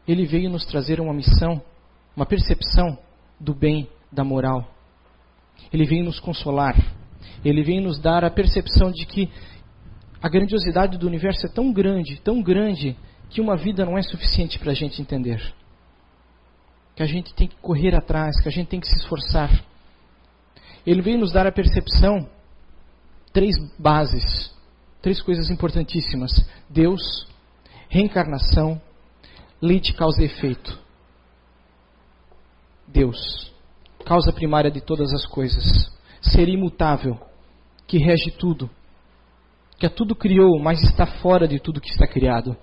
Ele 0.07 0.27
veio 0.27 0.51
nos 0.51 0.65
trazer 0.65 1.01
uma 1.01 1.13
missão, 1.13 1.63
uma 2.17 2.27
percepção 2.27 2.99
do 3.39 3.55
bem, 3.55 3.89
da 4.11 4.25
moral. 4.25 4.69
Ele 5.73 5.85
vem 5.85 6.03
nos 6.03 6.19
consolar. 6.19 6.75
Ele 7.45 7.63
vem 7.63 7.81
nos 7.81 7.99
dar 7.99 8.25
a 8.25 8.31
percepção 8.31 8.91
de 8.91 9.07
que 9.07 9.31
a 10.23 10.29
grandiosidade 10.29 10.99
do 10.99 11.07
universo 11.07 11.47
é 11.47 11.49
tão 11.49 11.73
grande, 11.73 12.21
tão 12.21 12.43
grande, 12.43 12.97
que 13.31 13.41
uma 13.41 13.57
vida 13.57 13.85
não 13.85 13.97
é 13.97 14.03
suficiente 14.03 14.59
para 14.59 14.73
a 14.73 14.75
gente 14.75 15.01
entender. 15.01 15.41
Que 16.95 17.03
a 17.03 17.07
gente 17.07 17.33
tem 17.35 17.47
que 17.49 17.57
correr 17.57 17.95
atrás, 17.95 18.41
que 18.43 18.49
a 18.49 18.53
gente 18.53 18.69
tem 18.69 18.81
que 18.81 18.89
se 18.89 18.97
esforçar. 18.97 19.51
Ele 20.87 21.01
vem 21.01 21.17
nos 21.17 21.33
dar 21.33 21.47
a 21.47 21.53
percepção, 21.53 22.29
três 23.33 23.57
bases, 23.79 24.53
três 25.03 25.21
coisas 25.23 25.51
importantíssimas: 25.51 26.31
Deus, 26.69 27.27
reencarnação, 27.89 28.81
lei 29.61 29.81
de 29.81 29.93
causa 29.93 30.23
e 30.23 30.27
efeito. 30.27 30.79
Deus, 32.87 33.53
causa 34.05 34.33
primária 34.33 34.71
de 34.71 34.81
todas 34.81 35.13
as 35.13 35.25
coisas, 35.27 35.93
ser 36.21 36.49
imutável, 36.49 37.19
que 37.87 37.99
rege 37.99 38.31
tudo, 38.33 38.69
que 39.79 39.87
a 39.87 39.91
tudo 39.91 40.15
criou, 40.15 40.59
mas 40.59 40.83
está 40.83 41.07
fora 41.07 41.47
de 41.47 41.61
tudo 41.61 41.81
que 41.81 41.91
está 41.91 42.07
criado. 42.07 42.57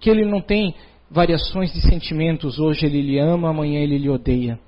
Que 0.00 0.08
ele 0.08 0.24
não 0.24 0.40
tem 0.40 0.74
variações 1.10 1.72
de 1.72 1.80
sentimentos, 1.82 2.58
hoje 2.58 2.86
ele 2.86 3.02
lhe 3.02 3.18
ama, 3.18 3.50
amanhã 3.50 3.80
ele 3.80 3.98
lhe 3.98 4.08
odeia. 4.08 4.58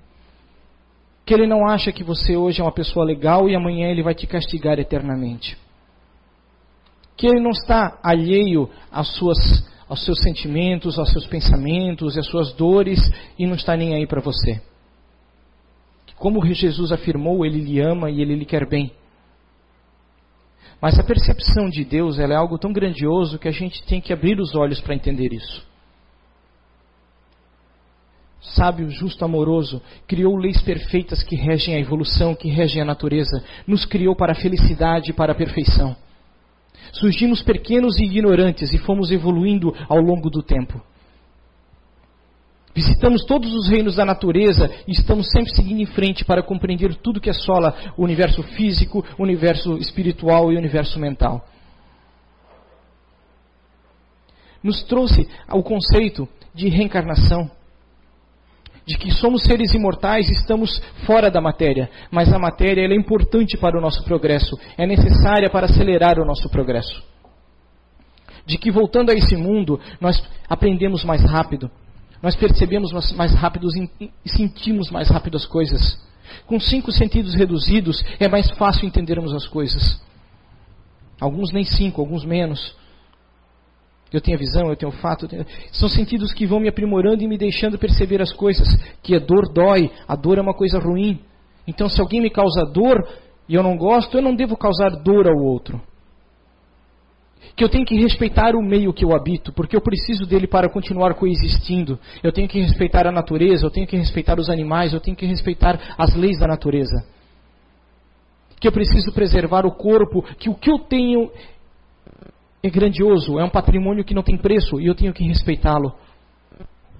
Que 1.24 1.34
ele 1.34 1.46
não 1.46 1.66
acha 1.66 1.92
que 1.92 2.02
você 2.02 2.36
hoje 2.36 2.60
é 2.60 2.64
uma 2.64 2.72
pessoa 2.72 3.04
legal 3.04 3.48
e 3.48 3.54
amanhã 3.54 3.88
ele 3.88 4.02
vai 4.02 4.14
te 4.14 4.26
castigar 4.26 4.78
eternamente. 4.78 5.56
Que 7.16 7.26
ele 7.26 7.40
não 7.40 7.50
está 7.50 7.98
alheio 8.02 8.68
às 8.90 9.08
suas 9.16 9.70
aos 9.88 10.06
seus 10.06 10.20
sentimentos, 10.22 10.98
aos 10.98 11.12
seus 11.12 11.26
pensamentos 11.26 12.16
e 12.16 12.18
às 12.18 12.26
suas 12.26 12.54
dores 12.54 12.98
e 13.38 13.46
não 13.46 13.54
está 13.54 13.76
nem 13.76 13.94
aí 13.94 14.06
para 14.06 14.22
você. 14.22 14.62
Como 16.16 16.42
Jesus 16.46 16.92
afirmou, 16.92 17.44
ele 17.44 17.60
lhe 17.60 17.78
ama 17.78 18.10
e 18.10 18.22
ele 18.22 18.34
lhe 18.34 18.46
quer 18.46 18.66
bem. 18.66 18.90
Mas 20.80 20.98
a 20.98 21.04
percepção 21.04 21.68
de 21.68 21.84
Deus 21.84 22.18
é 22.18 22.34
algo 22.34 22.58
tão 22.58 22.72
grandioso 22.72 23.38
que 23.38 23.48
a 23.48 23.52
gente 23.52 23.82
tem 23.84 24.00
que 24.00 24.12
abrir 24.12 24.40
os 24.40 24.54
olhos 24.54 24.80
para 24.80 24.94
entender 24.94 25.32
isso. 25.32 25.66
Sábio, 28.42 28.90
justo, 28.90 29.24
amoroso, 29.24 29.80
criou 30.06 30.36
leis 30.36 30.60
perfeitas 30.60 31.22
que 31.22 31.36
regem 31.36 31.76
a 31.76 31.78
evolução, 31.78 32.34
que 32.34 32.48
regem 32.48 32.82
a 32.82 32.84
natureza, 32.84 33.42
nos 33.66 33.84
criou 33.84 34.16
para 34.16 34.32
a 34.32 34.34
felicidade 34.34 35.10
e 35.10 35.12
para 35.12 35.32
a 35.32 35.34
perfeição. 35.34 35.96
Surgimos 36.92 37.40
pequenos 37.40 37.98
e 37.98 38.04
ignorantes 38.04 38.72
e 38.72 38.78
fomos 38.78 39.12
evoluindo 39.12 39.72
ao 39.88 39.98
longo 39.98 40.28
do 40.28 40.42
tempo. 40.42 40.82
Visitamos 42.74 43.24
todos 43.26 43.54
os 43.54 43.68
reinos 43.68 43.96
da 43.96 44.04
natureza 44.04 44.68
e 44.88 44.92
estamos 44.92 45.30
sempre 45.30 45.54
seguindo 45.54 45.80
em 45.80 45.86
frente 45.86 46.24
para 46.24 46.42
compreender 46.42 46.96
tudo 46.96 47.20
que 47.20 47.30
assola 47.30 47.92
o 47.96 48.02
universo 48.02 48.42
físico, 48.42 49.04
o 49.16 49.22
universo 49.22 49.76
espiritual 49.78 50.50
e 50.50 50.56
o 50.56 50.58
universo 50.58 50.98
mental. 50.98 51.46
Nos 54.62 54.82
trouxe 54.82 55.28
o 55.50 55.62
conceito 55.62 56.28
de 56.54 56.68
reencarnação 56.68 57.50
de 58.86 58.96
que 58.96 59.12
somos 59.12 59.42
seres 59.42 59.72
imortais 59.74 60.28
e 60.28 60.32
estamos 60.32 60.80
fora 61.06 61.30
da 61.30 61.40
matéria, 61.40 61.88
mas 62.10 62.32
a 62.32 62.38
matéria 62.38 62.82
é 62.82 62.94
importante 62.94 63.56
para 63.56 63.78
o 63.78 63.80
nosso 63.80 64.04
progresso, 64.04 64.58
é 64.76 64.86
necessária 64.86 65.48
para 65.48 65.66
acelerar 65.66 66.18
o 66.18 66.24
nosso 66.24 66.48
progresso. 66.48 67.02
De 68.44 68.58
que 68.58 68.70
voltando 68.70 69.10
a 69.10 69.14
esse 69.14 69.36
mundo, 69.36 69.78
nós 70.00 70.22
aprendemos 70.48 71.04
mais 71.04 71.22
rápido, 71.22 71.70
nós 72.20 72.34
percebemos 72.34 72.92
mais 73.12 73.34
rápido 73.34 73.68
e 74.00 74.28
sentimos 74.28 74.90
mais 74.90 75.08
rápido 75.08 75.36
as 75.36 75.46
coisas. 75.46 76.00
Com 76.46 76.58
cinco 76.58 76.90
sentidos 76.92 77.34
reduzidos, 77.34 78.02
é 78.18 78.28
mais 78.28 78.50
fácil 78.52 78.86
entendermos 78.86 79.32
as 79.32 79.46
coisas. 79.46 80.00
Alguns 81.20 81.52
nem 81.52 81.64
cinco, 81.64 82.00
alguns 82.00 82.24
menos. 82.24 82.74
Eu 84.12 84.20
tenho 84.20 84.36
a 84.36 84.40
visão, 84.40 84.68
eu 84.68 84.76
tenho 84.76 84.92
o 84.92 84.96
fato. 84.96 85.26
Tenho... 85.26 85.46
São 85.72 85.88
sentidos 85.88 86.32
que 86.32 86.46
vão 86.46 86.60
me 86.60 86.68
aprimorando 86.68 87.22
e 87.22 87.28
me 87.28 87.38
deixando 87.38 87.78
perceber 87.78 88.20
as 88.20 88.32
coisas. 88.32 88.68
Que 89.02 89.14
a 89.14 89.18
dor 89.18 89.52
dói, 89.52 89.90
a 90.06 90.14
dor 90.14 90.38
é 90.38 90.42
uma 90.42 90.54
coisa 90.54 90.78
ruim. 90.78 91.20
Então, 91.66 91.88
se 91.88 92.00
alguém 92.00 92.20
me 92.20 92.30
causa 92.30 92.64
dor 92.64 93.02
e 93.48 93.54
eu 93.54 93.62
não 93.62 93.76
gosto, 93.76 94.16
eu 94.16 94.22
não 94.22 94.34
devo 94.34 94.56
causar 94.56 94.90
dor 95.02 95.26
ao 95.26 95.36
outro. 95.36 95.80
Que 97.56 97.64
eu 97.64 97.68
tenho 97.68 97.84
que 97.84 98.00
respeitar 98.00 98.54
o 98.54 98.62
meio 98.62 98.92
que 98.92 99.04
eu 99.04 99.14
habito, 99.14 99.52
porque 99.52 99.76
eu 99.76 99.80
preciso 99.80 100.24
dele 100.24 100.46
para 100.46 100.68
continuar 100.68 101.14
coexistindo. 101.14 101.98
Eu 102.22 102.32
tenho 102.32 102.48
que 102.48 102.60
respeitar 102.60 103.06
a 103.06 103.12
natureza, 103.12 103.66
eu 103.66 103.70
tenho 103.70 103.86
que 103.86 103.96
respeitar 103.96 104.38
os 104.38 104.48
animais, 104.48 104.92
eu 104.92 105.00
tenho 105.00 105.16
que 105.16 105.26
respeitar 105.26 105.78
as 105.98 106.14
leis 106.14 106.38
da 106.38 106.46
natureza. 106.46 107.04
Que 108.58 108.68
eu 108.68 108.72
preciso 108.72 109.12
preservar 109.12 109.66
o 109.66 109.72
corpo, 109.72 110.22
que 110.38 110.48
o 110.48 110.54
que 110.54 110.70
eu 110.70 110.78
tenho 110.78 111.30
é 112.62 112.70
grandioso, 112.70 113.38
é 113.38 113.44
um 113.44 113.50
patrimônio 113.50 114.04
que 114.04 114.14
não 114.14 114.22
tem 114.22 114.38
preço 114.38 114.80
e 114.80 114.86
eu 114.86 114.94
tenho 114.94 115.12
que 115.12 115.24
respeitá-lo, 115.24 115.94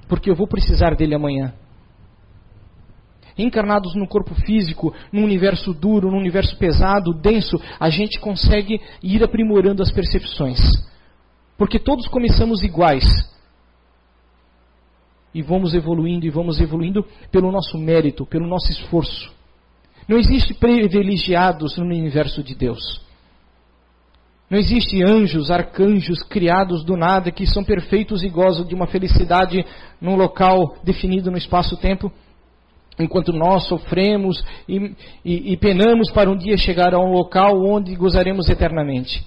porque 0.08 0.28
eu 0.28 0.34
vou 0.34 0.48
precisar 0.48 0.96
dele 0.96 1.14
amanhã. 1.14 1.54
Encarnados 3.38 3.94
no 3.94 4.06
corpo 4.06 4.34
físico, 4.34 4.94
num 5.10 5.24
universo 5.24 5.72
duro, 5.72 6.10
num 6.10 6.18
universo 6.18 6.56
pesado, 6.58 7.14
denso, 7.14 7.58
a 7.80 7.88
gente 7.88 8.20
consegue 8.20 8.80
ir 9.02 9.22
aprimorando 9.22 9.82
as 9.82 9.90
percepções. 9.90 10.58
Porque 11.56 11.78
todos 11.78 12.08
começamos 12.08 12.62
iguais. 12.62 13.04
E 15.32 15.40
vamos 15.40 15.72
evoluindo 15.72 16.26
e 16.26 16.30
vamos 16.30 16.60
evoluindo 16.60 17.06
pelo 17.30 17.50
nosso 17.50 17.78
mérito, 17.78 18.26
pelo 18.26 18.46
nosso 18.46 18.70
esforço. 18.70 19.32
Não 20.06 20.18
existe 20.18 20.52
privilegiados 20.52 21.78
no 21.78 21.84
universo 21.84 22.42
de 22.42 22.54
Deus. 22.54 23.01
Não 24.52 24.58
existe 24.58 25.02
anjos, 25.02 25.50
arcanjos 25.50 26.22
criados 26.24 26.84
do 26.84 26.94
nada 26.94 27.32
que 27.32 27.46
são 27.46 27.64
perfeitos 27.64 28.22
e 28.22 28.28
gozam 28.28 28.66
de 28.66 28.74
uma 28.74 28.86
felicidade 28.86 29.64
num 29.98 30.14
local 30.14 30.76
definido 30.84 31.30
no 31.30 31.38
espaço-tempo, 31.38 32.12
enquanto 32.98 33.32
nós 33.32 33.66
sofremos 33.66 34.44
e, 34.68 34.94
e, 35.24 35.52
e 35.52 35.56
penamos 35.56 36.10
para 36.10 36.30
um 36.30 36.36
dia 36.36 36.58
chegar 36.58 36.92
a 36.92 36.98
um 36.98 37.12
local 37.12 37.64
onde 37.64 37.94
gozaremos 37.94 38.50
eternamente. 38.50 39.26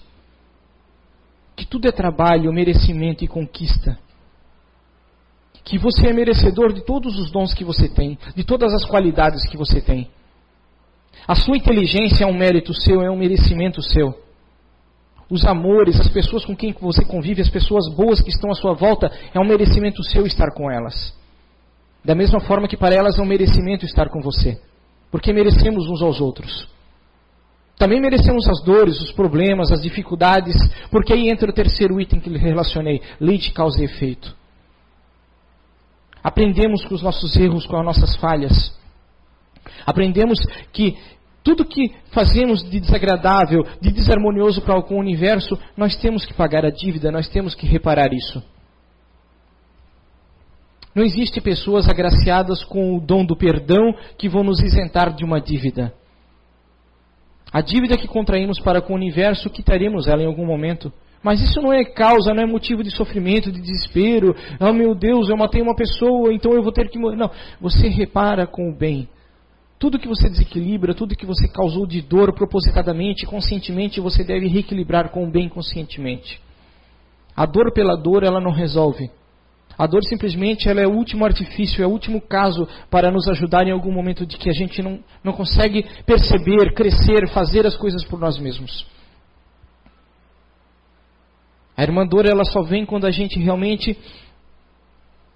Que 1.55 1.65
tudo 1.65 1.88
é 1.88 1.91
trabalho, 1.91 2.53
merecimento 2.53 3.24
e 3.24 3.27
conquista. 3.27 3.98
Que 5.63 5.79
você 5.79 6.10
é 6.10 6.13
merecedor 6.13 6.72
de 6.72 6.86
todos 6.86 7.17
os 7.17 7.32
dons 7.32 7.51
que 7.51 7.63
você 7.63 7.89
tem, 7.89 8.15
de 8.36 8.44
todas 8.44 8.72
as 8.75 8.86
qualidades 8.86 9.50
que 9.50 9.58
você 9.58 9.82
tem. 9.82 10.08
A 11.27 11.34
sua 11.34 11.58
inteligência 11.58 12.25
é 12.25 12.27
um 12.27 12.38
mérito 12.38 12.75
seu, 12.75 13.01
é 13.01 13.10
um 13.10 13.17
merecimento 13.17 13.82
seu 13.82 14.24
os 15.29 15.46
amores, 15.46 16.00
as 16.00 16.08
pessoas 16.08 16.46
com 16.46 16.55
quem 16.55 16.74
você 16.79 17.03
convive, 17.03 17.41
as 17.41 17.50
pessoas 17.50 17.88
boas 17.89 18.22
que 18.22 18.29
estão 18.29 18.51
à 18.51 18.55
sua 18.55 18.74
volta, 18.74 19.12
é 19.34 19.39
um 19.39 19.46
merecimento 19.46 20.03
seu 20.03 20.25
estar 20.25 20.51
com 20.53 20.70
elas. 20.70 21.13
Da 22.03 22.13
mesma 22.13 22.39
forma 22.39 22.67
que 22.67 22.77
para 22.77 22.94
elas 22.94 23.17
é 23.17 23.22
um 23.22 23.25
merecimento 23.25 23.86
estar 23.86 24.10
com 24.10 24.22
você. 24.22 24.60
Porque 25.10 25.34
merecemos 25.34 25.88
uns 25.88 26.01
aos 26.01 26.22
outros. 26.22 26.67
Também 27.77 28.00
merecemos 28.00 28.48
as 28.48 28.63
dores, 28.63 29.01
os 29.01 29.12
problemas, 29.12 29.72
as 29.72 29.82
dificuldades, 29.82 30.55
porque 30.89 31.12
aí 31.12 31.29
entra 31.29 31.50
o 31.50 31.53
terceiro 31.53 32.00
item 32.00 32.20
que 32.20 32.29
lhe 32.29 32.38
relacionei: 32.38 33.01
lei 33.20 33.38
de 33.38 33.51
causa 33.51 33.82
e 33.82 33.86
efeito. 33.86 34.36
Aprendemos 36.24 36.86
com 36.86 36.96
os 36.96 37.01
nossos 37.01 37.36
erros, 37.36 37.65
com 37.65 37.77
as 37.77 37.86
nossas 37.86 38.15
falhas. 38.15 38.74
Aprendemos 39.86 40.39
que 40.72 40.98
tudo 41.45 41.63
que 41.63 41.93
fazemos 42.11 42.67
de 42.67 42.79
desagradável, 42.79 43.63
de 43.79 43.91
desarmonioso 43.91 44.63
para 44.63 44.79
o 44.79 44.97
universo, 44.97 45.55
nós 45.77 45.95
temos 45.95 46.25
que 46.25 46.33
pagar 46.33 46.65
a 46.65 46.71
dívida, 46.71 47.11
nós 47.11 47.29
temos 47.29 47.53
que 47.53 47.67
reparar 47.67 48.11
isso. 48.11 48.43
Não 50.96 51.03
existe 51.03 51.39
pessoas 51.39 51.87
agraciadas 51.87 52.63
com 52.63 52.98
o 52.98 53.00
dom 53.00 53.24
do 53.24 53.37
perdão 53.37 53.93
que 54.17 54.27
vão 54.27 54.43
nos 54.43 54.59
isentar 54.59 55.13
de 55.13 55.24
uma 55.24 55.39
dívida. 55.39 55.93
A 57.53 57.61
dívida 57.61 57.96
que 57.96 58.07
contraímos 58.07 58.59
para 58.59 58.81
com 58.81 58.93
o 58.93 58.96
universo, 58.96 59.48
quitaremos 59.48 60.07
ela 60.07 60.24
em 60.24 60.27
algum 60.27 60.48
momento. 60.48 60.91
Mas 61.22 61.41
isso 61.41 61.61
não 61.61 61.72
é 61.72 61.85
causa, 61.85 62.33
não 62.33 62.41
é 62.41 62.46
motivo 62.48 62.83
de 62.83 62.89
sofrimento, 62.89 63.51
de 63.51 63.61
desespero. 63.61 64.35
Oh 64.59 64.74
meu 64.74 64.96
Deus, 64.96 65.29
eu 65.29 65.37
matei 65.37 65.61
uma 65.61 65.75
pessoa, 65.75 66.33
então 66.33 66.53
eu 66.53 66.63
vou 66.63 66.72
ter 66.72 66.89
que 66.89 66.98
morrer. 66.98 67.17
Não, 67.17 67.29
você 67.61 67.87
repara 67.87 68.48
com 68.48 68.72
o 68.72 68.75
bem. 68.75 69.07
Tudo 69.85 70.00
que 70.00 70.07
você 70.07 70.27
desequilibra, 70.27 70.95
tudo 70.95 71.15
que 71.15 71.27
você 71.27 71.48
causou 71.48 71.85
de 71.85 72.01
dor 72.01 72.33
propositadamente, 72.33 73.24
conscientemente, 73.24 74.01
você 74.01 74.24
deve 74.24 74.48
reequilibrar 74.48 75.11
com 75.11 75.24
o 75.24 75.29
bem 75.29 75.48
conscientemente. 75.48 76.41
A 77.35 77.45
dor 77.45 77.71
pela 77.71 77.95
dor, 77.95 78.24
ela 78.24 78.41
não 78.41 78.50
resolve. 78.50 79.11
A 79.77 79.85
dor 79.85 80.03
simplesmente 80.03 80.67
ela 80.67 80.81
é 80.81 80.87
o 80.87 80.91
último 80.91 81.24
artifício, 81.24 81.83
é 81.83 81.85
o 81.85 81.91
último 81.91 82.19
caso 82.19 82.67
para 82.89 83.11
nos 83.11 83.27
ajudar 83.27 83.67
em 83.67 83.71
algum 83.71 83.91
momento 83.91 84.25
de 84.25 84.37
que 84.37 84.50
a 84.50 84.53
gente 84.53 84.81
não, 84.81 85.03
não 85.24 85.33
consegue 85.33 85.85
perceber, 86.03 86.74
crescer, 86.74 87.29
fazer 87.29 87.67
as 87.67 87.77
coisas 87.77 88.03
por 88.05 88.19
nós 88.19 88.39
mesmos. 88.39 88.87
A 91.77 91.83
irmã 91.83 92.07
dor 92.07 92.25
ela 92.25 92.43
só 92.43 92.63
vem 92.63 92.87
quando 92.87 93.05
a 93.05 93.11
gente 93.11 93.37
realmente, 93.37 93.95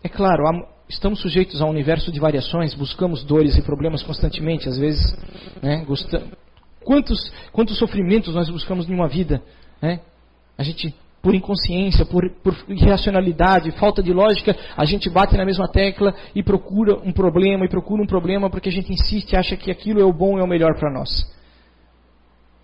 é 0.03 0.09
claro, 0.09 0.47
estamos 0.89 1.21
sujeitos 1.21 1.62
a 1.62 1.65
um 1.65 1.69
universo 1.69 2.12
de 2.12 2.19
variações, 2.19 2.73
buscamos 2.73 3.23
dores 3.23 3.56
e 3.56 3.62
problemas 3.62 4.02
constantemente, 4.02 4.67
às 4.67 4.78
vezes, 4.78 5.15
né, 5.62 5.86
quantos, 6.84 7.32
quantos 7.52 7.78
sofrimentos 7.78 8.34
nós 8.34 8.49
buscamos 8.49 8.89
em 8.89 8.93
uma 8.93 9.08
vida, 9.08 9.41
né? 9.82 9.99
A 10.58 10.63
gente, 10.63 10.93
por 11.21 11.34
inconsciência, 11.34 12.06
por, 12.06 12.30
por 12.43 12.54
irracionalidade, 12.67 13.71
falta 13.71 14.04
de 14.04 14.12
lógica, 14.12 14.56
a 14.75 14.84
gente 14.84 15.10
bate 15.10 15.38
na 15.38 15.45
mesma 15.45 15.69
tecla 15.69 16.13
e 16.36 16.43
procura 16.43 16.97
um 16.97 17.13
problema, 17.13 17.63
e 17.65 17.69
procura 17.69 18.02
um 18.02 18.08
problema 18.08 18.49
porque 18.49 18.69
a 18.69 18.71
gente 18.71 18.91
insiste 18.91 19.38
acha 19.38 19.56
que 19.56 19.71
aquilo 19.71 20.02
é 20.02 20.04
o 20.04 20.12
bom 20.12 20.38
e 20.38 20.41
é 20.41 20.43
o 20.43 20.47
melhor 20.47 20.78
para 20.78 20.91
nós. 20.91 21.10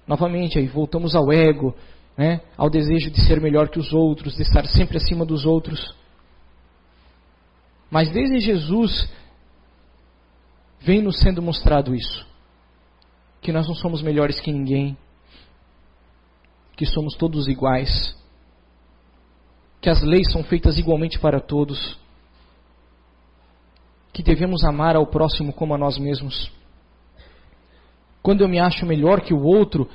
Novamente, 0.07 0.57
aí 0.57 0.67
voltamos 0.67 1.15
ao 1.15 1.31
ego, 1.31 1.73
né, 2.17 2.41
ao 2.57 2.69
desejo 2.69 3.11
de 3.11 3.21
ser 3.21 3.39
melhor 3.39 3.69
que 3.69 3.79
os 3.79 3.93
outros, 3.93 4.35
de 4.35 4.41
estar 4.41 4.65
sempre 4.65 4.97
acima 4.97 5.25
dos 5.25 5.45
outros. 5.45 5.95
Mas 7.95 8.11
desde 8.11 8.41
Jesus 8.41 9.09
vem 10.81 11.01
nos 11.01 11.17
sendo 11.17 11.41
mostrado 11.41 11.95
isso. 11.95 12.27
Que 13.39 13.53
nós 13.53 13.69
não 13.69 13.73
somos 13.73 14.01
melhores 14.01 14.37
que 14.37 14.51
ninguém. 14.51 14.97
Que 16.75 16.85
somos 16.85 17.15
todos 17.15 17.47
iguais. 17.47 18.13
Que 19.79 19.89
as 19.89 20.01
leis 20.01 20.29
são 20.29 20.43
feitas 20.43 20.77
igualmente 20.77 21.17
para 21.17 21.39
todos. 21.39 21.97
Que 24.11 24.21
devemos 24.21 24.65
amar 24.65 24.97
ao 24.97 25.07
próximo 25.07 25.53
como 25.53 25.73
a 25.73 25.77
nós 25.77 25.97
mesmos. 25.97 26.51
Quando 28.21 28.41
eu 28.41 28.49
me 28.49 28.59
acho 28.59 28.85
melhor 28.85 29.21
que 29.21 29.33
o 29.33 29.41
outro, 29.41 29.89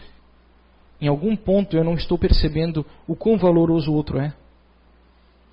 em 1.02 1.06
algum 1.06 1.36
ponto 1.36 1.76
eu 1.76 1.84
não 1.84 1.96
estou 1.96 2.16
percebendo 2.16 2.82
o 3.06 3.14
quão 3.14 3.36
valoroso 3.36 3.92
o 3.92 3.94
outro 3.94 4.18
é. 4.18 4.39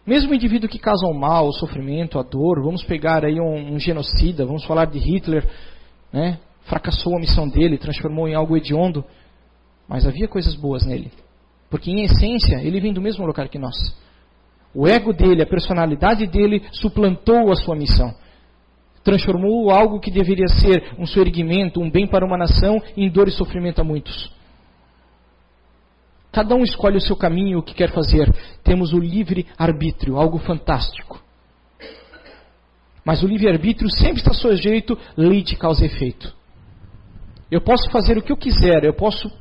Mesmo 0.08 0.34
indivíduo 0.34 0.70
que 0.70 0.80
causa 0.80 1.06
o 1.06 1.13
mal, 1.13 1.50
o 1.50 1.52
sofrimento, 1.52 2.17
a 2.17 2.24
dor, 2.24 2.63
vamos 2.63 2.82
pegar 2.82 3.26
aí 3.26 3.41
um, 3.41 3.74
um 3.74 3.78
genocida, 3.78 4.46
vamos 4.46 4.63
falar 4.63 4.86
de 4.86 4.98
Hitler, 4.98 5.46
né? 6.13 6.39
fracassou 6.62 7.17
a 7.17 7.20
missão 7.20 7.48
dele, 7.48 7.78
transformou 7.78 8.26
em 8.26 8.34
algo 8.34 8.56
hediondo, 8.56 9.04
mas 9.88 10.08
havia 10.08 10.26
coisas 10.26 10.56
boas 10.56 10.86
nele. 10.86 11.12
Porque 11.70 11.91
em 11.91 12.04
essência, 12.04 12.62
ele 12.63 12.80
vem 12.80 12.93
do 12.93 13.02
mesmo 13.02 13.26
lugar 13.26 13.50
que 13.50 13.60
nós. 13.60 13.76
O 14.74 14.88
ego 14.88 15.12
dele, 15.12 15.41
a 15.41 15.46
personalidade 15.46 16.26
dele 16.26 16.63
suplantou 16.72 17.52
a 17.52 17.56
sua 17.56 17.76
missão. 17.76 18.13
Transformou 19.04 19.72
algo 19.72 20.00
que 20.00 20.10
deveria 20.10 20.48
ser 20.48 20.93
um 20.98 21.06
soerguimento, 21.06 21.82
um 21.82 21.89
bem 21.89 22.08
para 22.08 22.26
uma 22.26 22.38
nação, 22.38 22.82
em 22.96 23.10
dor 23.10 23.28
e 23.28 23.32
sofrimento 23.32 23.82
a 23.82 23.84
muitos. 23.84 24.37
Cada 26.38 26.54
um 26.54 26.62
escolhe 26.62 26.97
o 26.97 27.02
seu 27.02 27.15
caminho, 27.15 27.58
o 27.58 27.63
que 27.63 27.73
quer 27.73 27.89
fazer. 27.89 28.32
Temos 28.63 28.93
o 28.93 29.00
livre 29.00 29.47
arbítrio, 29.58 30.17
algo 30.17 30.38
fantástico. 30.38 31.19
Mas 33.04 33.23
o 33.23 33.28
livre 33.28 33.50
arbítrio 33.50 33.89
sempre 33.89 34.19
está 34.19 34.32
sujeito 34.36 34.95
à 34.95 35.19
lei 35.19 35.41
de 35.41 35.56
causa 35.56 35.84
e 35.84 35.88
efeito. 35.88 36.32
Eu 37.50 37.60
posso 37.60 37.89
fazer 37.89 38.19
o 38.19 38.21
que 38.21 38.32
eu 38.32 38.38
quiser, 38.38 38.84
eu 38.84 38.93
posso 38.93 39.32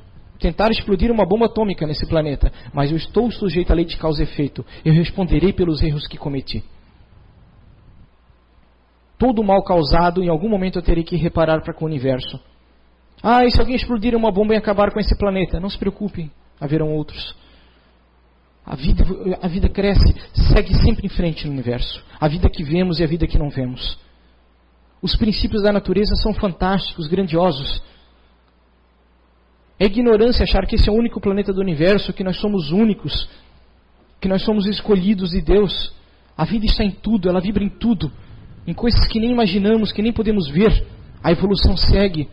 tentar 0.41 0.71
explodir 0.71 1.13
uma 1.13 1.27
bomba 1.27 1.45
atômica 1.45 1.87
nesse 1.87 2.07
planeta, 2.09 2.51
mas 2.73 2.91
eu 2.91 2.97
estou 2.97 3.31
sujeito 3.31 3.71
à 3.71 3.75
lei 3.75 3.85
de 3.85 3.99
causa 3.99 4.23
e 4.23 4.25
efeito. 4.25 4.65
Eu 4.83 4.95
responderei 4.95 5.53
pelos 5.53 5.83
erros 5.83 6.07
que 6.07 6.17
cometi. 6.17 6.65
Todo 9.19 9.45
mal 9.45 9.63
causado, 9.63 10.25
em 10.25 10.31
algum 10.31 10.49
momento 10.49 10.79
eu 10.79 10.83
terei 10.83 11.05
que 11.05 11.15
reparar 11.15 11.61
para 11.61 11.75
com 11.75 11.85
o 11.85 11.89
universo. 11.89 12.41
Ah, 13.23 13.45
e 13.45 13.51
se 13.51 13.61
alguém 13.61 13.77
explodir 13.77 14.17
uma 14.17 14.33
bomba 14.33 14.55
e 14.55 14.57
acabar 14.57 14.91
com 14.91 14.99
esse 14.99 15.15
planeta? 15.19 15.61
Não 15.61 15.69
se 15.69 15.77
preocupem 15.77 16.31
haverão 16.61 16.93
outros. 16.93 17.35
A 18.65 18.75
vida, 18.75 19.05
a 19.41 19.47
vida 19.47 19.69
cresce, 19.69 20.15
segue 20.53 20.75
sempre 20.75 21.07
em 21.07 21.09
frente 21.09 21.47
no 21.47 21.53
universo. 21.53 22.03
A 22.21 22.27
vida 22.27 22.51
que 22.51 22.65
vemos 22.65 22.99
e 22.99 23.05
a 23.05 23.07
vida 23.07 23.27
que 23.27 23.39
não 23.39 23.49
vemos. 23.49 23.97
Os 25.01 25.15
princípios 25.15 25.63
da 25.63 25.73
natureza 25.73 26.17
são 26.17 26.35
fantásticos, 26.35 27.07
grandiosos. 27.07 27.81
É 29.79 29.85
ignorância 29.85 30.43
achar 30.43 30.67
que 30.67 30.75
esse 30.75 30.89
é 30.89 30.93
o 30.93 30.97
único 30.97 31.21
planeta 31.21 31.53
do 31.53 31.61
universo, 31.61 32.13
que 32.13 32.25
nós 32.25 32.39
somos 32.41 32.73
únicos, 32.73 33.29
que 34.21 34.27
nós 34.27 34.43
somos 34.43 34.67
escolhidos 34.67 35.31
de 35.31 35.43
Deus. 35.43 35.93
A 36.37 36.45
vida 36.45 36.67
está 36.67 36.83
em 36.83 36.91
tudo, 36.91 37.29
ela 37.29 37.41
vibra 37.41 37.63
em 37.63 37.69
tudo, 37.69 38.11
em 38.67 38.75
coisas 38.75 39.07
que 39.07 39.21
nem 39.21 39.31
imaginamos, 39.31 39.93
que 39.93 40.03
nem 40.03 40.13
podemos 40.13 40.49
ver. 40.49 40.87
A 41.23 41.31
evolução 41.31 41.77
segue, 41.77 42.29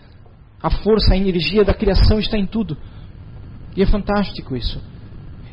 a 0.62 0.70
força, 0.70 1.14
a 1.14 1.18
energia 1.18 1.64
da 1.64 1.74
criação 1.74 2.18
está 2.18 2.38
em 2.38 2.48
tudo. 2.48 2.78
E 3.76 3.82
é 3.82 3.86
fantástico 3.86 4.56
isso. 4.56 4.82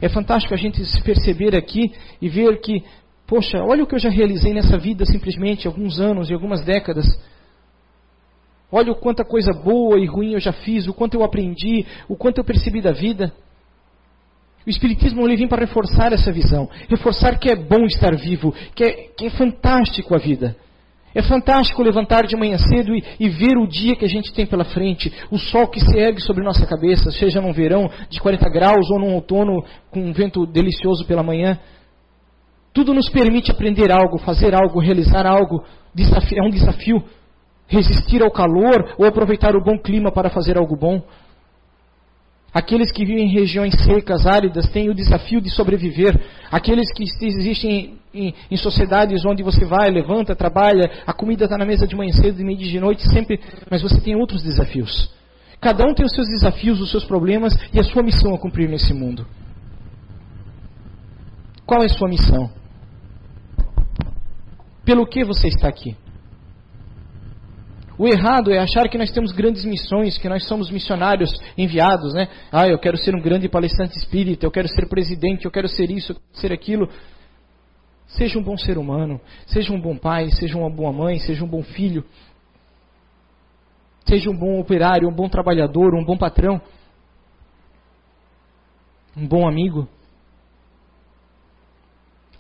É 0.01 0.09
fantástico 0.09 0.55
a 0.55 0.57
gente 0.57 0.85
se 0.85 1.03
perceber 1.03 1.55
aqui 1.55 1.93
e 2.21 2.29
ver 2.29 2.61
que, 2.61 2.83
poxa, 3.27 3.59
olha 3.63 3.85
o 3.85 3.87
que 3.87 3.95
eu 3.95 3.99
já 3.99 4.09
realizei 4.09 4.55
nessa 4.55 4.79
vida 4.79 5.05
simplesmente, 5.05 5.67
alguns 5.67 6.01
anos 6.01 6.31
e 6.31 6.35
algumas 6.35 6.63
décadas. 6.63 7.07
Olha 8.73 8.93
o 8.93 8.97
quanta 8.97 9.25
coisa 9.25 9.53
boa 9.53 9.99
e 9.99 10.07
ruim 10.07 10.33
eu 10.33 10.41
já 10.41 10.53
fiz, 10.53 10.87
o 10.87 10.95
quanto 10.95 11.15
eu 11.15 11.25
aprendi, 11.25 11.85
o 12.09 12.17
quanto 12.17 12.39
eu 12.39 12.45
percebi 12.45 12.81
da 12.81 12.93
vida. 12.93 13.33
O 14.67 14.71
Espiritismo 14.71 15.27
ele 15.27 15.37
vem 15.37 15.49
para 15.49 15.61
reforçar 15.61 16.13
essa 16.13 16.31
visão, 16.31 16.69
reforçar 16.89 17.39
que 17.39 17.51
é 17.51 17.57
bom 17.57 17.85
estar 17.85 18.15
vivo, 18.15 18.55
que 18.75 18.85
é, 18.85 18.93
que 19.17 19.27
é 19.27 19.31
fantástico 19.31 20.15
a 20.15 20.19
vida. 20.19 20.57
É 21.15 21.23
fantástico 21.23 21.83
levantar 21.83 22.27
de 22.27 22.37
manhã 22.37 22.57
cedo 22.59 22.95
e, 22.95 23.03
e, 23.19 23.29
ver 23.29 23.57
o 23.59 23.67
dia 23.67 23.97
que 23.97 24.05
a 24.05 24.09
gente 24.09 24.33
tem 24.33 24.47
pela 24.47 24.65
frente, 24.65 25.13
o 25.31 25.39
sol 25.39 25.67
que 25.67 25.81
se 25.81 25.99
ergue 25.99 26.21
sobre 26.21 26.45
nossa 26.45 26.65
cabeça, 26.67 27.11
seja 27.11 27.41
num 27.41 27.53
verão 27.53 27.91
de 28.09 28.21
40 28.21 28.49
graus 28.49 28.89
ou 28.91 28.99
num 29.01 29.15
outono 29.15 29.65
com 29.91 30.01
um 30.01 30.13
vento 30.13 30.47
delicioso 30.47 31.05
pela 31.07 31.23
manhã. 31.23 31.59
Tudo 32.73 32.95
nos 32.95 33.09
permite 33.09 33.51
aprender 33.51 33.91
algo, 33.91 34.19
fazer 34.19 34.55
algo, 34.55 34.79
realizar 34.79 35.27
algo. 35.27 35.65
é 35.97 36.43
um 36.43 36.51
desafio 36.51 37.03
resistir 37.67 38.23
ao 38.23 38.31
calor 38.31 38.95
ou 38.99 39.07
aproveitar 39.07 39.55
o 39.57 39.63
bom 39.63 39.79
clima 39.79 40.13
para 40.13 40.29
fazer 40.29 40.59
algo 40.59 40.77
bom. 40.77 41.03
Aqueles 42.53 42.91
que 42.91 43.05
vivem 43.05 43.27
em 43.27 43.33
regiões 43.33 43.75
secas, 43.85 44.27
áridas, 44.27 44.69
têm 44.71 44.91
o 44.91 44.95
desafio 44.95 45.41
de 45.41 45.51
sobreviver. 45.51 46.19
Aqueles 46.51 46.93
que 46.93 47.05
existem 47.05 47.99
em, 48.13 48.35
em 48.51 48.57
sociedades 48.57 49.25
onde 49.25 49.43
você 49.43 49.65
vai, 49.65 49.89
levanta, 49.91 50.35
trabalha, 50.35 50.91
a 51.07 51.13
comida 51.13 51.45
está 51.45 51.57
na 51.57 51.65
mesa 51.65 51.87
de 51.87 51.95
manhã 51.95 52.13
cedo, 52.13 52.39
de 52.39 52.45
meio 52.45 52.59
de 52.59 52.81
noite, 52.81 53.09
sempre, 53.09 53.39
mas 53.71 53.83
você 53.83 54.01
tem 54.01 54.17
outros 54.17 54.43
desafios. 54.43 55.13
Cada 55.61 55.87
um 55.87 55.95
tem 55.95 56.05
os 56.05 56.13
seus 56.13 56.27
desafios, 56.27 56.81
os 56.81 56.91
seus 56.91 57.05
problemas 57.05 57.55
e 57.73 57.79
a 57.79 57.85
sua 57.85 58.03
missão 58.03 58.35
a 58.35 58.39
cumprir 58.39 58.69
nesse 58.69 58.93
mundo. 58.93 59.27
Qual 61.65 61.83
é 61.83 61.87
a 61.87 61.89
sua 61.89 62.09
missão? 62.09 62.51
Pelo 64.85 65.07
que 65.07 65.23
você 65.23 65.47
está 65.47 65.69
aqui? 65.69 65.97
O 68.01 68.09
errado 68.09 68.51
é 68.51 68.59
achar 68.59 68.89
que 68.89 68.97
nós 68.97 69.11
temos 69.11 69.31
grandes 69.31 69.63
missões, 69.63 70.17
que 70.17 70.27
nós 70.27 70.49
somos 70.49 70.71
missionários 70.71 71.31
enviados, 71.59 72.15
né? 72.15 72.29
Ah, 72.51 72.67
eu 72.67 72.79
quero 72.79 72.97
ser 72.97 73.15
um 73.15 73.21
grande 73.21 73.47
palestrante 73.47 73.95
espírita, 73.99 74.47
eu 74.47 74.51
quero 74.51 74.69
ser 74.69 74.89
presidente, 74.89 75.45
eu 75.45 75.51
quero 75.51 75.69
ser 75.69 75.91
isso, 75.91 76.19
ser 76.33 76.51
aquilo. 76.51 76.89
Seja 78.07 78.39
um 78.39 78.43
bom 78.43 78.57
ser 78.57 78.79
humano, 78.79 79.21
seja 79.45 79.71
um 79.71 79.79
bom 79.79 79.99
pai, 79.99 80.31
seja 80.31 80.57
uma 80.57 80.71
boa 80.71 80.91
mãe, 80.91 81.19
seja 81.19 81.45
um 81.45 81.47
bom 81.47 81.63
filho. 81.63 82.03
Seja 84.07 84.31
um 84.31 84.35
bom 84.39 84.59
operário, 84.59 85.07
um 85.07 85.15
bom 85.15 85.29
trabalhador, 85.29 85.95
um 85.95 86.03
bom 86.03 86.17
patrão. 86.17 86.59
Um 89.15 89.29
bom 89.29 89.47
amigo. 89.47 89.87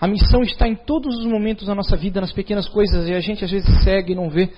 A 0.00 0.08
missão 0.08 0.40
está 0.40 0.66
em 0.66 0.74
todos 0.74 1.18
os 1.18 1.26
momentos 1.26 1.66
da 1.66 1.74
nossa 1.74 1.98
vida, 1.98 2.18
nas 2.18 2.32
pequenas 2.32 2.66
coisas, 2.66 3.06
e 3.06 3.12
a 3.12 3.20
gente 3.20 3.44
às 3.44 3.50
vezes 3.50 3.84
segue 3.84 4.12
e 4.12 4.16
não 4.16 4.30
vê. 4.30 4.50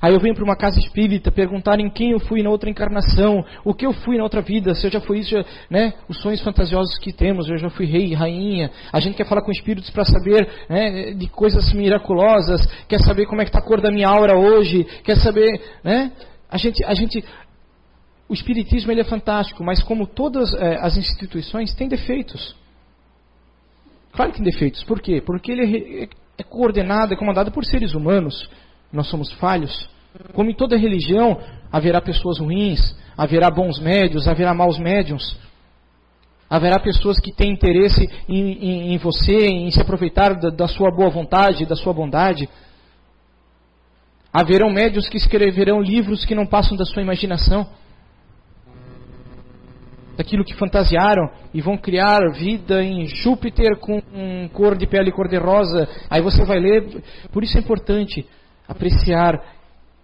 Aí 0.00 0.12
eu 0.12 0.20
venho 0.20 0.34
para 0.34 0.44
uma 0.44 0.56
casa 0.56 0.78
espírita 0.78 1.30
perguntar 1.30 1.80
em 1.80 1.88
quem 1.88 2.10
eu 2.10 2.20
fui 2.20 2.42
na 2.42 2.50
outra 2.50 2.68
encarnação, 2.68 3.44
o 3.64 3.72
que 3.72 3.86
eu 3.86 3.92
fui 3.92 4.16
na 4.16 4.22
outra 4.22 4.42
vida, 4.42 4.74
se 4.74 4.86
eu 4.86 4.90
já 4.90 5.00
fui 5.00 5.20
isso, 5.20 5.30
já, 5.30 5.44
né? 5.70 5.94
Os 6.08 6.20
sonhos 6.20 6.40
fantasiosos 6.42 6.98
que 6.98 7.12
temos, 7.12 7.48
eu 7.48 7.56
já 7.56 7.70
fui 7.70 7.86
rei, 7.86 8.12
rainha. 8.12 8.70
A 8.92 9.00
gente 9.00 9.16
quer 9.16 9.26
falar 9.26 9.42
com 9.42 9.50
espíritos 9.50 9.90
para 9.90 10.04
saber 10.04 10.48
né, 10.68 11.12
de 11.12 11.28
coisas 11.28 11.72
miraculosas, 11.72 12.66
quer 12.88 13.00
saber 13.00 13.26
como 13.26 13.40
é 13.40 13.44
que 13.44 13.48
está 13.48 13.58
a 13.58 13.62
cor 13.62 13.80
da 13.80 13.90
minha 13.90 14.08
aura 14.08 14.36
hoje, 14.36 14.84
quer 15.02 15.16
saber, 15.16 15.60
né? 15.82 16.12
A 16.50 16.58
gente, 16.58 16.84
a 16.84 16.94
gente, 16.94 17.24
o 18.28 18.34
espiritismo 18.34 18.92
ele 18.92 19.00
é 19.00 19.04
fantástico, 19.04 19.64
mas 19.64 19.82
como 19.82 20.06
todas 20.06 20.54
é, 20.54 20.76
as 20.80 20.96
instituições 20.96 21.74
tem 21.74 21.88
defeitos. 21.88 22.54
Claro 24.12 24.30
que 24.30 24.38
tem 24.38 24.44
defeitos. 24.44 24.82
Por 24.84 25.00
quê? 25.00 25.22
Porque 25.24 25.52
ele 25.52 26.04
é, 26.04 26.08
é 26.38 26.42
coordenado, 26.42 27.12
é 27.12 27.16
comandado 27.16 27.50
por 27.50 27.64
seres 27.64 27.94
humanos 27.94 28.48
nós 28.92 29.08
somos 29.08 29.32
falhos. 29.34 29.88
Como 30.32 30.50
em 30.50 30.54
toda 30.54 30.76
religião, 30.76 31.38
haverá 31.70 32.00
pessoas 32.00 32.38
ruins, 32.38 32.96
haverá 33.16 33.50
bons 33.50 33.78
médios, 33.78 34.28
haverá 34.28 34.54
maus 34.54 34.78
médiums. 34.78 35.36
Haverá 36.48 36.78
pessoas 36.78 37.18
que 37.18 37.32
têm 37.32 37.52
interesse 37.52 38.08
em, 38.28 38.52
em, 38.52 38.94
em 38.94 38.98
você, 38.98 39.36
em 39.36 39.70
se 39.70 39.80
aproveitar 39.80 40.34
da, 40.34 40.48
da 40.48 40.68
sua 40.68 40.90
boa 40.90 41.10
vontade, 41.10 41.66
da 41.66 41.74
sua 41.74 41.92
bondade. 41.92 42.48
Haverão 44.32 44.70
médios 44.70 45.08
que 45.08 45.16
escreverão 45.16 45.80
livros 45.80 46.24
que 46.24 46.34
não 46.34 46.46
passam 46.46 46.76
da 46.76 46.84
sua 46.84 47.02
imaginação, 47.02 47.66
daquilo 50.16 50.44
que 50.44 50.54
fantasiaram, 50.54 51.28
e 51.52 51.60
vão 51.60 51.76
criar 51.76 52.20
vida 52.32 52.82
em 52.82 53.06
Júpiter 53.06 53.76
com 53.80 54.00
um 54.14 54.48
cor 54.48 54.76
de 54.76 54.86
pele 54.86 55.10
cor-de-rosa. 55.10 55.88
Aí 56.08 56.22
você 56.22 56.44
vai 56.44 56.60
ler. 56.60 57.02
Por 57.32 57.42
isso 57.42 57.56
é 57.56 57.60
importante 57.60 58.24
apreciar, 58.68 59.40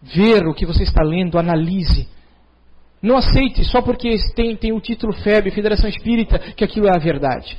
ver 0.02 0.46
o 0.46 0.54
que 0.54 0.66
você 0.66 0.82
está 0.82 1.02
lendo, 1.02 1.38
analise. 1.38 2.08
Não 3.00 3.16
aceite 3.16 3.64
só 3.64 3.82
porque 3.82 4.14
tem, 4.34 4.56
tem 4.56 4.72
o 4.72 4.80
título 4.80 5.12
FEB, 5.12 5.50
Federação 5.50 5.88
Espírita, 5.88 6.38
que 6.38 6.64
aquilo 6.64 6.86
é 6.86 6.94
a 6.94 6.98
verdade. 6.98 7.58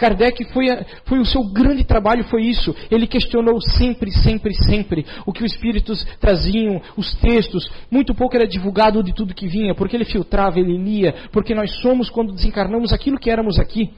Kardec 0.00 0.44
foi, 0.46 0.66
foi 1.04 1.18
o 1.18 1.26
seu 1.26 1.44
grande 1.44 1.84
trabalho, 1.84 2.24
foi 2.24 2.44
isso. 2.44 2.74
Ele 2.90 3.06
questionou 3.06 3.60
sempre, 3.60 4.10
sempre, 4.10 4.54
sempre 4.54 5.04
o 5.26 5.32
que 5.32 5.44
os 5.44 5.52
espíritos 5.52 6.02
traziam, 6.18 6.80
os 6.96 7.12
textos. 7.16 7.70
Muito 7.90 8.14
pouco 8.14 8.34
era 8.34 8.46
divulgado 8.46 9.02
de 9.02 9.12
tudo 9.12 9.34
que 9.34 9.46
vinha, 9.46 9.74
porque 9.74 9.94
ele 9.94 10.06
filtrava, 10.06 10.58
ele 10.58 10.78
lia, 10.78 11.14
porque 11.30 11.54
nós 11.54 11.70
somos, 11.82 12.08
quando 12.08 12.32
desencarnamos, 12.32 12.94
aquilo 12.94 13.18
que 13.18 13.30
éramos 13.30 13.58
aqui. 13.58 13.90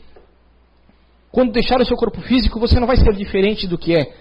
Quando 1.30 1.52
deixar 1.52 1.80
o 1.80 1.84
seu 1.84 1.96
corpo 1.96 2.20
físico, 2.22 2.58
você 2.58 2.80
não 2.80 2.86
vai 2.86 2.96
ser 2.96 3.14
diferente 3.14 3.68
do 3.68 3.78
que 3.78 3.94
é. 3.94 4.12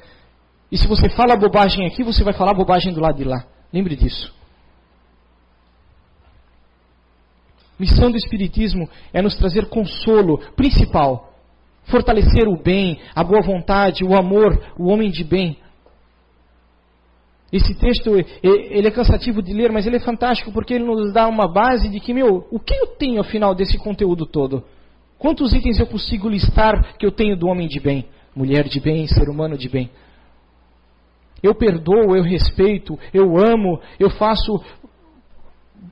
E 0.72 0.78
se 0.78 0.88
você 0.88 1.10
fala 1.10 1.36
bobagem 1.36 1.86
aqui, 1.86 2.04
você 2.04 2.24
vai 2.24 2.34
falar 2.34 2.54
bobagem 2.54 2.94
do 2.94 3.02
lado 3.02 3.18
de 3.18 3.26
lá. 3.26 3.46
Lembre 3.74 3.96
disso. 3.96 4.34
Missão 7.78 8.12
do 8.12 8.18
Espiritismo 8.18 8.88
é 9.12 9.22
nos 9.22 9.36
trazer 9.36 9.68
consolo 9.68 10.38
principal, 10.56 11.34
fortalecer 11.86 12.48
o 12.48 12.56
bem, 12.56 13.00
a 13.16 13.24
boa 13.24 13.42
vontade, 13.42 14.04
o 14.04 14.16
amor, 14.16 14.74
o 14.78 14.88
homem 14.88 15.10
de 15.10 15.24
bem. 15.24 15.58
Esse 17.52 17.74
texto 17.74 18.12
ele 18.42 18.88
é 18.88 18.92
cansativo 18.92 19.42
de 19.42 19.52
ler, 19.52 19.72
mas 19.72 19.86
ele 19.86 19.98
é 19.98 20.00
fantástico 20.00 20.54
porque 20.54 20.76
ele 20.76 20.86
nos 20.86 21.12
dá 21.12 21.28
uma 21.28 21.52
base 21.52 21.90
de 21.90 22.00
que, 22.00 22.14
meu, 22.14 22.48
o 22.50 22.60
que 22.60 22.74
eu 22.74 22.88
tenho 22.88 23.20
afinal 23.20 23.54
desse 23.54 23.78
conteúdo 23.78 24.26
todo? 24.26 24.64
Quantos 25.18 25.54
itens 25.54 25.80
eu 25.80 25.88
consigo 25.88 26.30
listar 26.30 26.96
que 26.98 27.06
eu 27.06 27.12
tenho 27.12 27.36
do 27.36 27.48
homem 27.48 27.68
de 27.68 27.80
bem? 27.80 28.06
Mulher 28.34 28.70
de 28.70 28.80
bem, 28.80 29.06
ser 29.08 29.28
humano 29.28 29.58
de 29.58 29.68
bem. 29.68 29.90
Eu 31.42 31.56
perdoo, 31.56 32.16
eu 32.16 32.24
respeito, 32.24 32.98
eu 33.14 33.38
amo, 33.38 33.80
eu 34.00 34.10
faço 34.10 34.62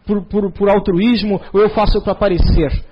por, 0.05 0.23
por, 0.25 0.51
por 0.51 0.69
altruísmo 0.69 1.41
ou 1.53 1.61
eu 1.61 1.69
faço 1.69 2.01
para 2.01 2.13
aparecer. 2.13 2.83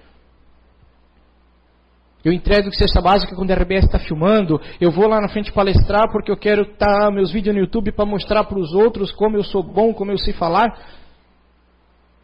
Eu 2.24 2.34
entrego 2.34 2.74
cesta 2.74 3.00
básica 3.00 3.36
quando 3.36 3.52
a 3.52 3.56
RBS 3.56 3.86
está 3.86 4.00
filmando. 4.00 4.60
Eu 4.82 4.92
vou 4.92 5.08
lá 5.08 5.22
na 5.22 5.30
frente 5.30 5.52
palestrar 5.52 6.12
porque 6.12 6.32
eu 6.32 6.38
quero 6.38 6.64
estar 6.64 7.06
tá, 7.06 7.12
meus 7.12 7.32
vídeos 7.32 7.56
no 7.56 7.62
YouTube 7.62 7.92
para 7.92 8.06
mostrar 8.06 8.44
para 8.44 8.60
os 8.60 8.74
outros 8.74 9.12
como 9.12 9.38
eu 9.38 9.44
sou 9.44 9.64
bom, 9.64 9.94
como 9.94 10.12
eu 10.12 10.18
sei 10.18 10.34
falar. 10.34 10.68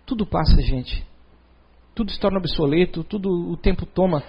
Tudo 0.05 0.25
passa, 0.25 0.61
gente. 0.61 1.05
Tudo 1.95 2.11
se 2.11 2.19
torna 2.19 2.39
obsoleto, 2.39 3.03
tudo 3.03 3.29
o 3.29 3.55
tempo 3.55 3.85
toma. 3.85 4.23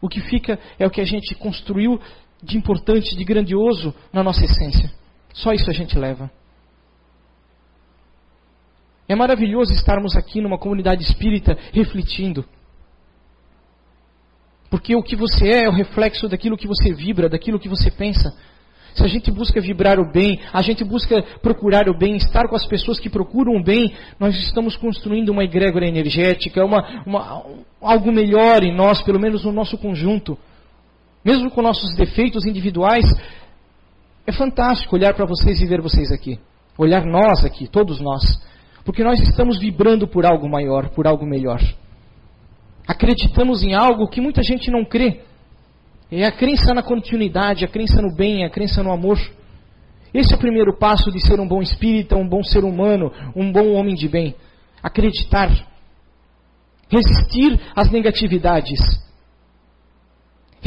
O 0.00 0.08
que 0.08 0.20
fica 0.20 0.58
é 0.78 0.86
o 0.86 0.90
que 0.90 1.00
a 1.00 1.04
gente 1.04 1.34
construiu 1.34 2.00
de 2.42 2.56
importante, 2.56 3.16
de 3.16 3.24
grandioso 3.24 3.94
na 4.12 4.22
nossa 4.22 4.44
essência. 4.44 4.90
Só 5.36 5.52
isso 5.52 5.68
a 5.68 5.72
gente 5.72 5.98
leva. 5.98 6.30
É 9.06 9.14
maravilhoso 9.14 9.72
estarmos 9.72 10.16
aqui 10.16 10.40
numa 10.40 10.58
comunidade 10.58 11.02
espírita 11.02 11.56
refletindo. 11.72 12.44
Porque 14.70 14.96
o 14.96 15.02
que 15.02 15.14
você 15.14 15.48
é 15.48 15.64
é 15.64 15.68
o 15.68 15.72
reflexo 15.72 16.28
daquilo 16.28 16.56
que 16.56 16.66
você 16.66 16.92
vibra, 16.92 17.28
daquilo 17.28 17.60
que 17.60 17.68
você 17.68 17.90
pensa. 17.90 18.34
Se 18.94 19.04
a 19.04 19.06
gente 19.06 19.30
busca 19.30 19.60
vibrar 19.60 20.00
o 20.00 20.10
bem, 20.10 20.40
a 20.54 20.62
gente 20.62 20.82
busca 20.82 21.22
procurar 21.42 21.86
o 21.86 21.96
bem, 21.96 22.16
estar 22.16 22.48
com 22.48 22.56
as 22.56 22.66
pessoas 22.66 22.98
que 22.98 23.10
procuram 23.10 23.56
o 23.56 23.62
bem, 23.62 23.94
nós 24.18 24.34
estamos 24.36 24.74
construindo 24.74 25.28
uma 25.28 25.44
egrégora 25.44 25.86
energética, 25.86 26.64
uma, 26.64 27.04
uma, 27.04 27.44
algo 27.78 28.10
melhor 28.10 28.64
em 28.64 28.74
nós, 28.74 29.02
pelo 29.02 29.20
menos 29.20 29.44
no 29.44 29.52
nosso 29.52 29.76
conjunto. 29.76 30.36
Mesmo 31.22 31.50
com 31.50 31.60
nossos 31.60 31.94
defeitos 31.94 32.46
individuais, 32.46 33.04
É 34.26 34.32
fantástico 34.32 34.96
olhar 34.96 35.14
para 35.14 35.24
vocês 35.24 35.60
e 35.60 35.66
ver 35.66 35.80
vocês 35.80 36.10
aqui. 36.10 36.38
Olhar 36.76 37.04
nós 37.04 37.44
aqui, 37.44 37.68
todos 37.68 38.00
nós. 38.00 38.22
Porque 38.84 39.04
nós 39.04 39.20
estamos 39.20 39.58
vibrando 39.58 40.08
por 40.08 40.26
algo 40.26 40.48
maior, 40.48 40.90
por 40.90 41.06
algo 41.06 41.24
melhor. 41.24 41.60
Acreditamos 42.86 43.62
em 43.62 43.74
algo 43.74 44.08
que 44.08 44.20
muita 44.20 44.42
gente 44.42 44.70
não 44.70 44.84
crê. 44.84 45.22
É 46.10 46.24
a 46.24 46.32
crença 46.32 46.72
na 46.74 46.82
continuidade, 46.82 47.64
a 47.64 47.68
crença 47.68 48.00
no 48.00 48.14
bem, 48.14 48.44
a 48.44 48.50
crença 48.50 48.82
no 48.82 48.92
amor. 48.92 49.18
Esse 50.14 50.32
é 50.32 50.36
o 50.36 50.40
primeiro 50.40 50.76
passo 50.76 51.10
de 51.10 51.20
ser 51.20 51.38
um 51.40 51.46
bom 51.46 51.60
espírita, 51.60 52.16
um 52.16 52.28
bom 52.28 52.42
ser 52.42 52.64
humano, 52.64 53.12
um 53.34 53.50
bom 53.50 53.72
homem 53.72 53.94
de 53.94 54.08
bem. 54.08 54.34
Acreditar. 54.82 55.50
Resistir 56.88 57.60
às 57.74 57.90
negatividades. 57.90 58.80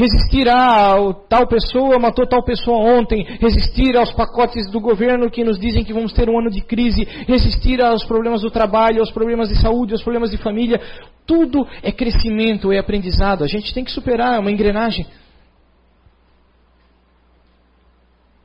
Resistir 0.00 0.48
a 0.48 0.94
tal 1.28 1.46
pessoa 1.46 1.98
matou 1.98 2.26
tal 2.26 2.42
pessoa 2.42 2.78
ontem. 2.78 3.22
Resistir 3.38 3.94
aos 3.98 4.10
pacotes 4.14 4.70
do 4.70 4.80
governo 4.80 5.30
que 5.30 5.44
nos 5.44 5.58
dizem 5.58 5.84
que 5.84 5.92
vamos 5.92 6.10
ter 6.14 6.30
um 6.30 6.38
ano 6.38 6.48
de 6.48 6.62
crise. 6.62 7.04
Resistir 7.28 7.82
aos 7.82 8.02
problemas 8.06 8.40
do 8.40 8.50
trabalho, 8.50 9.00
aos 9.00 9.10
problemas 9.10 9.50
de 9.50 9.60
saúde, 9.60 9.92
aos 9.92 10.02
problemas 10.02 10.30
de 10.30 10.38
família. 10.38 10.80
Tudo 11.26 11.66
é 11.82 11.92
crescimento, 11.92 12.72
é 12.72 12.78
aprendizado. 12.78 13.44
A 13.44 13.46
gente 13.46 13.74
tem 13.74 13.84
que 13.84 13.90
superar, 13.90 14.36
é 14.36 14.38
uma 14.38 14.50
engrenagem. 14.50 15.06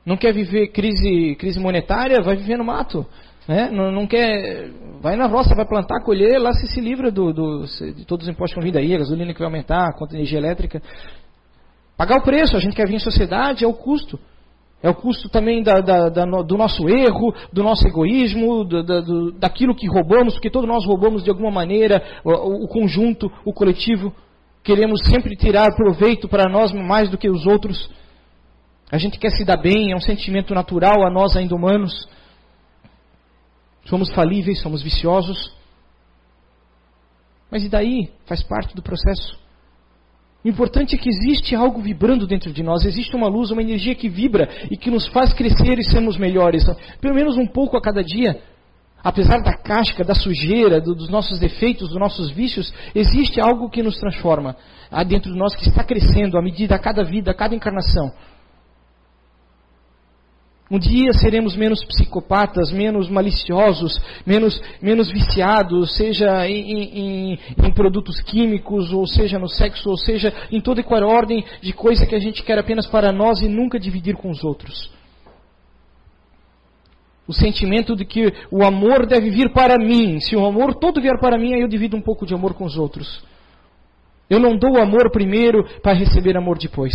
Não 0.04 0.18
quer 0.18 0.34
viver 0.34 0.66
crise, 0.68 1.36
crise 1.36 1.58
monetária? 1.58 2.20
Vai 2.20 2.36
viver 2.36 2.58
no 2.58 2.64
mato. 2.64 3.06
Né? 3.48 3.70
Não, 3.70 3.90
não, 3.90 4.06
quer. 4.06 4.68
Vai 5.00 5.16
na 5.16 5.26
roça, 5.26 5.54
vai 5.54 5.64
plantar, 5.64 6.02
colher, 6.02 6.38
lá 6.38 6.52
se 6.52 6.66
se 6.66 6.82
livra 6.82 7.10
do, 7.10 7.32
do, 7.32 7.64
de 7.94 8.04
todos 8.04 8.26
os 8.26 8.30
impostos 8.30 8.52
que 8.52 8.60
vão 8.60 8.64
vir 8.64 8.72
daí, 8.72 8.94
a 8.94 8.98
gasolina 8.98 9.32
que 9.32 9.38
vai 9.38 9.46
aumentar, 9.46 9.88
a 9.88 9.92
conta 9.94 10.10
de 10.10 10.16
energia 10.16 10.38
elétrica. 10.38 10.82
Pagar 11.96 12.18
o 12.18 12.22
preço, 12.22 12.56
a 12.56 12.60
gente 12.60 12.76
quer 12.76 12.86
vir 12.86 12.96
em 12.96 13.00
sociedade, 13.00 13.64
é 13.64 13.68
o 13.68 13.72
custo. 13.72 14.18
É 14.82 14.90
o 14.90 14.94
custo 14.94 15.28
também 15.28 15.62
da, 15.62 15.80
da, 15.80 16.08
da, 16.10 16.24
do 16.24 16.56
nosso 16.56 16.86
erro, 16.88 17.34
do 17.52 17.62
nosso 17.62 17.86
egoísmo, 17.88 18.62
do, 18.64 19.32
daquilo 19.32 19.74
que 19.74 19.88
roubamos, 19.88 20.34
porque 20.34 20.50
todos 20.50 20.68
nós 20.68 20.84
roubamos 20.84 21.24
de 21.24 21.30
alguma 21.30 21.50
maneira, 21.50 22.02
o, 22.22 22.64
o 22.64 22.68
conjunto, 22.68 23.32
o 23.44 23.52
coletivo. 23.52 24.14
Queremos 24.62 25.00
sempre 25.06 25.34
tirar 25.34 25.74
proveito 25.74 26.28
para 26.28 26.50
nós 26.50 26.72
mais 26.72 27.08
do 27.08 27.16
que 27.16 27.30
os 27.30 27.46
outros. 27.46 27.90
A 28.90 28.98
gente 28.98 29.18
quer 29.18 29.30
se 29.30 29.44
dar 29.44 29.56
bem, 29.56 29.92
é 29.92 29.96
um 29.96 30.00
sentimento 30.00 30.54
natural 30.54 31.06
a 31.06 31.10
nós 31.10 31.34
ainda 31.36 31.54
humanos. 31.54 32.06
Somos 33.86 34.12
falíveis, 34.12 34.60
somos 34.60 34.82
viciosos. 34.82 35.54
Mas 37.50 37.64
e 37.64 37.68
daí? 37.68 38.10
Faz 38.26 38.42
parte 38.42 38.74
do 38.74 38.82
processo. 38.82 39.45
O 40.46 40.48
importante 40.48 40.94
é 40.94 40.98
que 40.98 41.08
existe 41.08 41.56
algo 41.56 41.80
vibrando 41.80 42.24
dentro 42.24 42.52
de 42.52 42.62
nós, 42.62 42.84
existe 42.84 43.16
uma 43.16 43.26
luz, 43.26 43.50
uma 43.50 43.60
energia 43.60 43.96
que 43.96 44.08
vibra 44.08 44.48
e 44.70 44.76
que 44.76 44.92
nos 44.92 45.04
faz 45.08 45.32
crescer 45.32 45.76
e 45.76 45.82
sermos 45.82 46.16
melhores, 46.16 46.64
pelo 47.00 47.16
menos 47.16 47.36
um 47.36 47.48
pouco 47.48 47.76
a 47.76 47.82
cada 47.82 48.00
dia. 48.00 48.40
Apesar 49.02 49.42
da 49.42 49.56
casca, 49.56 50.04
da 50.04 50.14
sujeira, 50.14 50.80
do, 50.80 50.94
dos 50.94 51.08
nossos 51.08 51.40
defeitos, 51.40 51.88
dos 51.88 51.98
nossos 51.98 52.30
vícios, 52.30 52.72
existe 52.94 53.40
algo 53.40 53.68
que 53.68 53.82
nos 53.82 53.96
transforma. 53.98 54.54
Há 54.88 55.02
dentro 55.02 55.32
de 55.32 55.36
nós 55.36 55.56
que 55.56 55.68
está 55.68 55.82
crescendo 55.82 56.38
à 56.38 56.42
medida, 56.42 56.76
a 56.76 56.78
cada 56.78 57.02
vida, 57.02 57.32
a 57.32 57.34
cada 57.34 57.52
encarnação. 57.52 58.12
Um 60.68 60.80
dia 60.80 61.12
seremos 61.12 61.54
menos 61.54 61.84
psicopatas, 61.84 62.72
menos 62.72 63.08
maliciosos, 63.08 64.00
menos, 64.26 64.60
menos 64.82 65.08
viciados, 65.08 65.96
seja 65.96 66.48
em, 66.48 66.72
em, 66.72 67.38
em, 67.64 67.70
produtos 67.72 68.20
químicos, 68.20 68.92
ou 68.92 69.06
seja 69.06 69.38
no 69.38 69.48
sexo, 69.48 69.88
ou 69.88 69.96
seja 69.96 70.34
em 70.50 70.60
toda 70.60 70.80
e 70.80 70.84
qual 70.84 71.04
ordem 71.04 71.44
de 71.62 71.72
coisa 71.72 72.04
que 72.04 72.16
a 72.16 72.18
gente 72.18 72.42
quer 72.42 72.58
apenas 72.58 72.86
para 72.86 73.12
nós 73.12 73.40
e 73.40 73.48
nunca 73.48 73.78
dividir 73.78 74.16
com 74.16 74.28
os 74.28 74.42
outros. 74.42 74.90
O 77.28 77.32
sentimento 77.32 77.94
de 77.94 78.04
que 78.04 78.32
o 78.50 78.64
amor 78.64 79.06
deve 79.06 79.30
vir 79.30 79.52
para 79.52 79.76
mim. 79.78 80.18
Se 80.20 80.34
o 80.34 80.44
amor 80.44 80.74
todo 80.74 81.00
vier 81.00 81.18
para 81.20 81.38
mim, 81.38 81.54
aí 81.54 81.60
eu 81.60 81.68
divido 81.68 81.96
um 81.96 82.02
pouco 82.02 82.26
de 82.26 82.34
amor 82.34 82.54
com 82.54 82.64
os 82.64 82.76
outros. 82.76 83.24
Eu 84.28 84.40
não 84.40 84.56
dou 84.56 84.80
amor 84.80 85.12
primeiro 85.12 85.64
para 85.80 85.92
receber 85.92 86.36
amor 86.36 86.58
depois. 86.58 86.92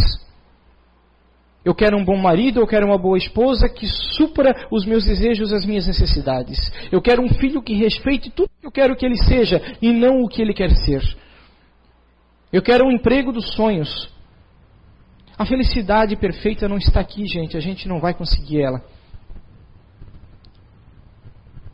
Eu 1.64 1.76
quero 1.76 1.96
um 1.96 2.04
bom 2.04 2.18
marido, 2.18 2.60
eu 2.60 2.66
quero 2.66 2.88
uma 2.88 2.98
boa 2.98 3.18
esposa 3.18 3.70
que 3.70 3.86
supra 3.86 4.68
os 4.72 4.84
meus 4.84 5.06
desejos, 5.06 5.54
as 5.54 5.64
minhas 5.64 5.86
necessidades. 5.86 6.58
Eu 6.92 7.02
quero 7.02 7.22
um 7.22 7.30
filho 7.30 7.62
que 7.62 7.76
respeite 7.76 8.32
tudo 8.32 8.50
que 8.60 8.66
eu 8.66 8.72
quero 8.72 8.96
que 8.96 9.06
ele 9.06 9.18
seja 9.18 9.62
e 9.80 9.94
não 9.94 10.24
o 10.24 10.28
que 10.28 10.42
ele 10.42 10.54
quer 10.54 10.72
ser. 10.72 11.04
Eu 12.52 12.64
quero 12.64 12.86
um 12.86 12.92
emprego 12.92 13.32
dos 13.32 13.54
sonhos. 13.54 14.10
A 15.38 15.46
felicidade 15.46 16.16
perfeita 16.16 16.68
não 16.68 16.78
está 16.78 17.00
aqui, 17.00 17.26
gente. 17.28 17.56
A 17.56 17.60
gente 17.60 17.88
não 17.88 18.00
vai 18.00 18.14
conseguir 18.14 18.62
ela. 18.62 18.84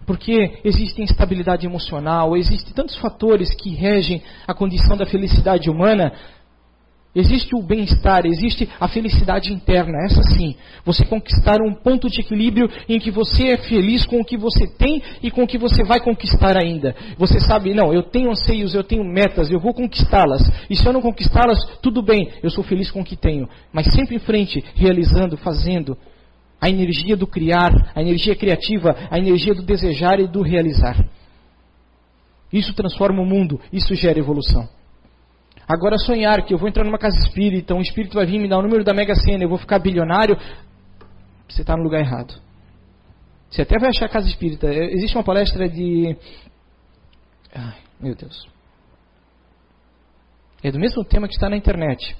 Porque 0.06 0.60
existe 0.64 1.02
instabilidade 1.02 1.66
emocional, 1.66 2.38
existem 2.38 2.74
tantos 2.74 2.96
fatores 2.98 3.54
que 3.54 3.76
regem 3.76 4.24
a 4.48 4.54
condição 4.54 4.96
da 4.96 5.06
felicidade 5.06 5.70
humana 5.70 6.14
Existe 7.18 7.56
o 7.56 7.64
bem-estar, 7.64 8.28
existe 8.28 8.70
a 8.80 8.88
felicidade 8.88 9.52
interna, 9.52 10.06
essa 10.06 10.22
sim. 10.22 10.56
Você 10.86 11.04
conquistar 11.04 11.60
um 11.64 11.74
ponto 11.74 12.08
de 12.08 12.22
equilíbrio 12.22 12.70
em 12.88 13.00
que 13.00 13.10
você 13.10 13.54
é 13.54 13.58
feliz 13.58 14.06
com 14.06 14.22
o 14.22 14.24
que 14.24 14.38
você 14.38 14.68
tem 14.68 15.02
e 15.24 15.32
com 15.32 15.42
o 15.42 15.48
que 15.48 15.58
você 15.58 15.84
vai 15.84 16.00
conquistar 16.00 16.56
ainda. 16.56 16.96
Você 17.18 17.40
sabe, 17.40 17.74
não, 17.74 17.92
eu 17.92 18.04
tenho 18.04 18.30
anseios, 18.30 18.76
eu 18.76 18.84
tenho 18.84 19.04
metas, 19.04 19.50
eu 19.50 19.60
vou 19.60 19.74
conquistá-las. 19.74 20.44
E 20.70 20.76
se 20.76 20.86
eu 20.86 20.94
não 20.94 21.02
conquistá-las, 21.02 21.58
tudo 21.82 22.04
bem, 22.04 22.30
eu 22.44 22.52
sou 22.52 22.64
feliz 22.64 22.92
com 22.92 23.02
o 23.02 23.04
que 23.04 23.16
tenho. 23.16 23.50
Mas 23.74 23.92
sempre 23.92 24.16
em 24.16 24.20
frente, 24.20 24.64
realizando, 24.76 25.36
fazendo. 25.38 25.98
A 26.62 26.70
energia 26.70 27.18
do 27.18 27.26
criar, 27.26 27.72
a 27.96 28.02
energia 28.02 28.36
criativa, 28.36 28.96
a 29.10 29.18
energia 29.18 29.56
do 29.56 29.64
desejar 29.64 30.20
e 30.20 30.28
do 30.28 30.44
realizar. 30.44 31.04
Isso 32.54 32.76
transforma 32.76 33.24
o 33.24 33.26
mundo, 33.26 33.60
isso 33.74 33.96
gera 33.96 34.20
evolução. 34.20 34.77
Agora 35.68 35.98
sonhar 35.98 36.46
que 36.46 36.54
eu 36.54 36.58
vou 36.58 36.70
entrar 36.70 36.84
numa 36.84 36.98
casa 36.98 37.18
espírita, 37.18 37.76
um 37.76 37.82
espírito 37.82 38.16
vai 38.16 38.26
vir 38.26 38.40
me 38.40 38.48
dar 38.48 38.58
o 38.58 38.62
número 38.62 38.84
da 38.84 38.94
Mega 38.94 39.16
Sena, 39.16 39.44
eu 39.44 39.50
vou 39.50 39.58
ficar 39.58 39.80
bilionário, 39.80 40.38
você 41.48 41.62
está 41.62 41.76
no 41.76 41.84
lugar 41.84 42.00
errado. 42.00 42.34
Você 43.50 43.62
até 43.62 43.78
vai 43.80 43.90
achar 43.90 44.10
casa 44.10 44.28
espírita. 44.28 44.68
É, 44.68 44.94
existe 44.94 45.16
uma 45.16 45.24
palestra 45.24 45.68
de. 45.70 46.16
Ai, 47.54 47.78
meu 48.00 48.16
Deus. 48.16 48.48
É 50.64 50.72
do 50.72 50.80
mesmo 50.80 51.04
tema 51.04 51.28
que 51.28 51.34
está 51.34 51.50
na 51.50 51.56
internet. 51.56 52.16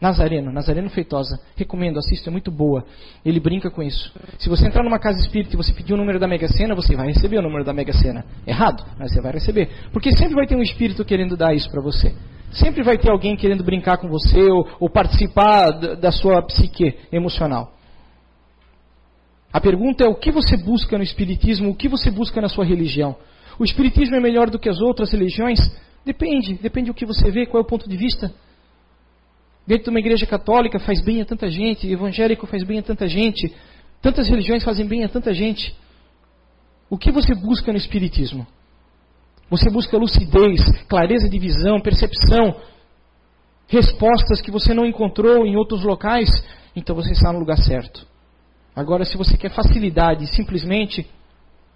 Nazareno, 0.00 0.50
Nazareno 0.50 0.90
Feitosa. 0.90 1.40
Recomendo, 1.54 1.98
assista, 1.98 2.28
é 2.28 2.32
muito 2.32 2.50
boa. 2.50 2.84
Ele 3.24 3.38
brinca 3.38 3.70
com 3.70 3.82
isso. 3.82 4.12
Se 4.38 4.48
você 4.48 4.66
entrar 4.66 4.82
numa 4.82 4.98
casa 4.98 5.20
espírita 5.20 5.54
e 5.54 5.56
você 5.56 5.72
pedir 5.72 5.94
o 5.94 5.96
número 5.96 6.18
da 6.18 6.26
Mega 6.26 6.48
Sena, 6.48 6.74
você 6.74 6.96
vai 6.96 7.06
receber 7.06 7.38
o 7.38 7.42
número 7.42 7.64
da 7.64 7.72
Mega 7.72 7.92
Sena. 7.92 8.24
Errado, 8.44 8.84
mas 8.98 9.12
você 9.12 9.20
vai 9.20 9.32
receber. 9.32 9.70
Porque 9.92 10.10
sempre 10.10 10.34
vai 10.34 10.46
ter 10.46 10.56
um 10.56 10.62
espírito 10.62 11.04
querendo 11.04 11.36
dar 11.36 11.54
isso 11.54 11.70
para 11.70 11.80
você. 11.80 12.12
Sempre 12.52 12.82
vai 12.82 12.98
ter 12.98 13.10
alguém 13.10 13.34
querendo 13.34 13.64
brincar 13.64 13.96
com 13.96 14.08
você 14.08 14.40
ou, 14.42 14.68
ou 14.78 14.90
participar 14.90 15.70
da, 15.70 16.12
sua 16.12 16.42
psique 16.42 16.98
emocional. 17.10 17.72
A 19.52 19.60
pergunta 19.60 20.04
é 20.04 20.08
o 20.08 20.14
que 20.14 20.30
você 20.30 20.56
busca 20.56 20.96
no 20.96 21.04
Espiritismo, 21.04 21.70
o 21.70 21.74
que 21.74 21.88
você 21.88 22.10
busca 22.10 22.40
na 22.40 22.48
sua 22.48 22.64
religião. 22.64 23.16
O 23.58 23.64
Espiritismo 23.64 24.16
é 24.16 24.20
melhor 24.20 24.50
do 24.50 24.58
que 24.58 24.68
as 24.68 24.80
outras 24.80 25.12
religiões? 25.12 25.58
Depende, 26.04 26.54
depende 26.54 26.90
do 26.90 26.94
que 26.94 27.06
você 27.06 27.30
vê, 27.30 27.46
qual 27.46 27.62
é 27.62 27.64
o 27.64 27.68
ponto 27.68 27.88
de 27.88 27.96
vista. 27.96 28.32
Dentro 29.66 29.84
de 29.84 29.90
uma 29.90 30.00
igreja 30.00 30.26
católica 30.26 30.78
faz 30.78 31.02
bem 31.02 31.20
a 31.20 31.24
tanta 31.24 31.48
gente, 31.48 31.86
evangélico 31.86 32.46
faz 32.46 32.64
bem 32.64 32.80
a 32.80 32.82
tanta 32.82 33.06
gente, 33.06 33.54
tantas 34.00 34.28
religiões 34.28 34.64
fazem 34.64 34.86
bem 34.86 35.04
a 35.04 35.08
tanta 35.08 35.32
gente. 35.32 35.74
O 36.90 36.98
que 36.98 37.10
você 37.10 37.34
busca 37.34 37.72
no 37.72 37.78
Espiritismo? 37.78 38.46
Você 39.52 39.68
busca 39.68 39.98
lucidez, 39.98 40.62
clareza 40.88 41.28
de 41.28 41.38
visão, 41.38 41.78
percepção, 41.78 42.56
respostas 43.68 44.40
que 44.40 44.50
você 44.50 44.72
não 44.72 44.86
encontrou 44.86 45.46
em 45.46 45.56
outros 45.56 45.84
locais, 45.84 46.30
então 46.74 46.96
você 46.96 47.12
está 47.12 47.30
no 47.30 47.38
lugar 47.38 47.58
certo. 47.58 48.06
Agora, 48.74 49.04
se 49.04 49.14
você 49.14 49.36
quer 49.36 49.50
facilidade, 49.50 50.26
simplesmente, 50.28 51.06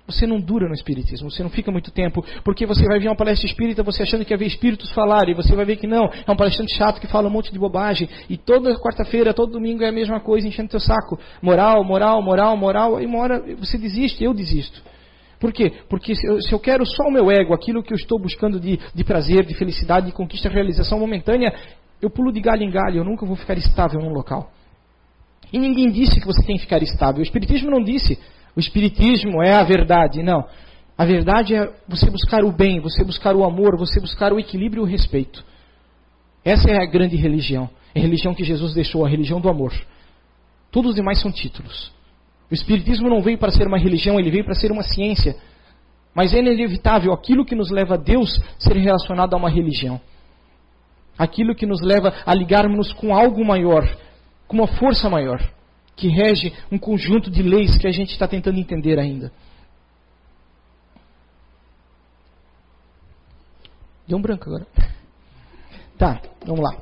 você 0.06 0.26
não 0.26 0.40
dura 0.40 0.66
no 0.66 0.72
espiritismo, 0.72 1.30
você 1.30 1.42
não 1.42 1.50
fica 1.50 1.70
muito 1.70 1.90
tempo, 1.90 2.24
porque 2.42 2.64
você 2.64 2.82
vai 2.86 2.98
ver 2.98 3.08
uma 3.08 3.14
palestra 3.14 3.46
espírita, 3.46 3.82
você 3.82 4.04
achando 4.04 4.24
que 4.24 4.32
ia 4.32 4.38
ver 4.38 4.46
espíritos 4.46 4.90
falar, 4.92 5.28
e 5.28 5.34
você 5.34 5.54
vai 5.54 5.66
ver 5.66 5.76
que 5.76 5.86
não, 5.86 6.06
é 6.26 6.32
um 6.32 6.36
palestrante 6.36 6.74
chato 6.74 6.98
que 6.98 7.06
fala 7.06 7.28
um 7.28 7.30
monte 7.30 7.52
de 7.52 7.58
bobagem, 7.58 8.08
e 8.30 8.38
toda 8.38 8.74
quarta-feira, 8.76 9.34
todo 9.34 9.52
domingo 9.52 9.82
é 9.82 9.90
a 9.90 9.92
mesma 9.92 10.18
coisa, 10.18 10.48
enchendo 10.48 10.70
teu 10.70 10.80
saco. 10.80 11.20
Moral, 11.42 11.84
moral, 11.84 12.22
moral, 12.22 12.56
moral, 12.56 13.02
e 13.02 13.04
uma 13.04 13.18
hora 13.18 13.44
você 13.58 13.76
desiste, 13.76 14.24
eu 14.24 14.32
desisto. 14.32 14.95
Por 15.38 15.52
quê? 15.52 15.72
Porque 15.88 16.14
se 16.14 16.26
eu, 16.26 16.40
se 16.40 16.52
eu, 16.52 16.58
quero 16.58 16.86
só 16.86 17.04
o 17.04 17.12
meu 17.12 17.30
ego, 17.30 17.54
aquilo 17.54 17.82
que 17.82 17.92
eu 17.92 17.96
estou 17.96 18.18
buscando 18.18 18.58
de, 18.58 18.78
de 18.94 19.04
prazer, 19.04 19.44
de 19.44 19.54
felicidade, 19.54 20.06
de 20.06 20.12
conquista, 20.12 20.48
realização 20.48 20.98
momentânea, 20.98 21.54
eu 22.00 22.10
pulo 22.10 22.32
de 22.32 22.40
galho 22.40 22.62
em 22.62 22.70
galho, 22.70 22.98
eu 22.98 23.04
nunca 23.04 23.26
vou 23.26 23.36
ficar 23.36 23.56
estável 23.58 24.00
num 24.00 24.12
local. 24.12 24.50
E 25.52 25.58
ninguém 25.58 25.90
disse 25.90 26.18
que 26.20 26.26
você 26.26 26.44
tem 26.44 26.56
que 26.56 26.62
ficar 26.62 26.82
estável. 26.82 27.20
O 27.20 27.22
Espiritismo 27.22 27.70
não 27.70 27.82
disse. 27.82 28.18
O 28.54 28.60
Espiritismo 28.60 29.42
é 29.42 29.54
a 29.54 29.62
verdade. 29.62 30.22
Não. 30.22 30.44
A 30.98 31.04
verdade 31.04 31.54
é 31.54 31.72
você 31.86 32.10
buscar 32.10 32.42
o 32.42 32.50
bem, 32.50 32.80
você 32.80 33.04
buscar 33.04 33.36
o 33.36 33.44
amor, 33.44 33.76
você 33.76 34.00
buscar 34.00 34.32
o 34.32 34.40
equilíbrio 34.40 34.82
e 34.82 34.84
o 34.84 34.88
respeito. 34.88 35.44
Essa 36.44 36.70
é 36.70 36.82
a 36.82 36.86
grande 36.86 37.16
religião. 37.16 37.68
É 37.94 38.00
a 38.00 38.02
religião 38.02 38.34
que 38.34 38.44
Jesus 38.44 38.74
deixou, 38.74 39.04
a 39.04 39.08
religião 39.08 39.40
do 39.40 39.48
amor. 39.48 39.72
Todos 40.70 40.90
os 40.90 40.96
demais 40.96 41.20
são 41.20 41.30
títulos. 41.30 41.92
O 42.50 42.54
Espiritismo 42.54 43.08
não 43.08 43.20
veio 43.20 43.38
para 43.38 43.50
ser 43.50 43.66
uma 43.66 43.78
religião, 43.78 44.18
ele 44.18 44.30
veio 44.30 44.44
para 44.44 44.54
ser 44.54 44.70
uma 44.70 44.82
ciência. 44.82 45.36
Mas 46.14 46.32
é 46.32 46.38
inevitável 46.38 47.12
aquilo 47.12 47.44
que 47.44 47.54
nos 47.54 47.70
leva 47.70 47.94
a 47.94 47.98
Deus 47.98 48.40
ser 48.58 48.76
relacionado 48.76 49.34
a 49.34 49.36
uma 49.36 49.50
religião. 49.50 50.00
Aquilo 51.18 51.54
que 51.54 51.66
nos 51.66 51.80
leva 51.82 52.12
a 52.24 52.34
ligarmos 52.34 52.92
com 52.92 53.14
algo 53.14 53.44
maior, 53.44 53.84
com 54.46 54.56
uma 54.56 54.66
força 54.66 55.10
maior, 55.10 55.40
que 55.96 56.08
rege 56.08 56.52
um 56.70 56.78
conjunto 56.78 57.30
de 57.30 57.42
leis 57.42 57.76
que 57.76 57.86
a 57.86 57.90
gente 57.90 58.12
está 58.12 58.28
tentando 58.28 58.58
entender 58.58 58.98
ainda. 58.98 59.32
Deu 64.06 64.18
um 64.18 64.22
branco 64.22 64.48
agora. 64.48 64.66
Tá, 65.98 66.20
vamos 66.44 66.62
lá. 66.62 66.78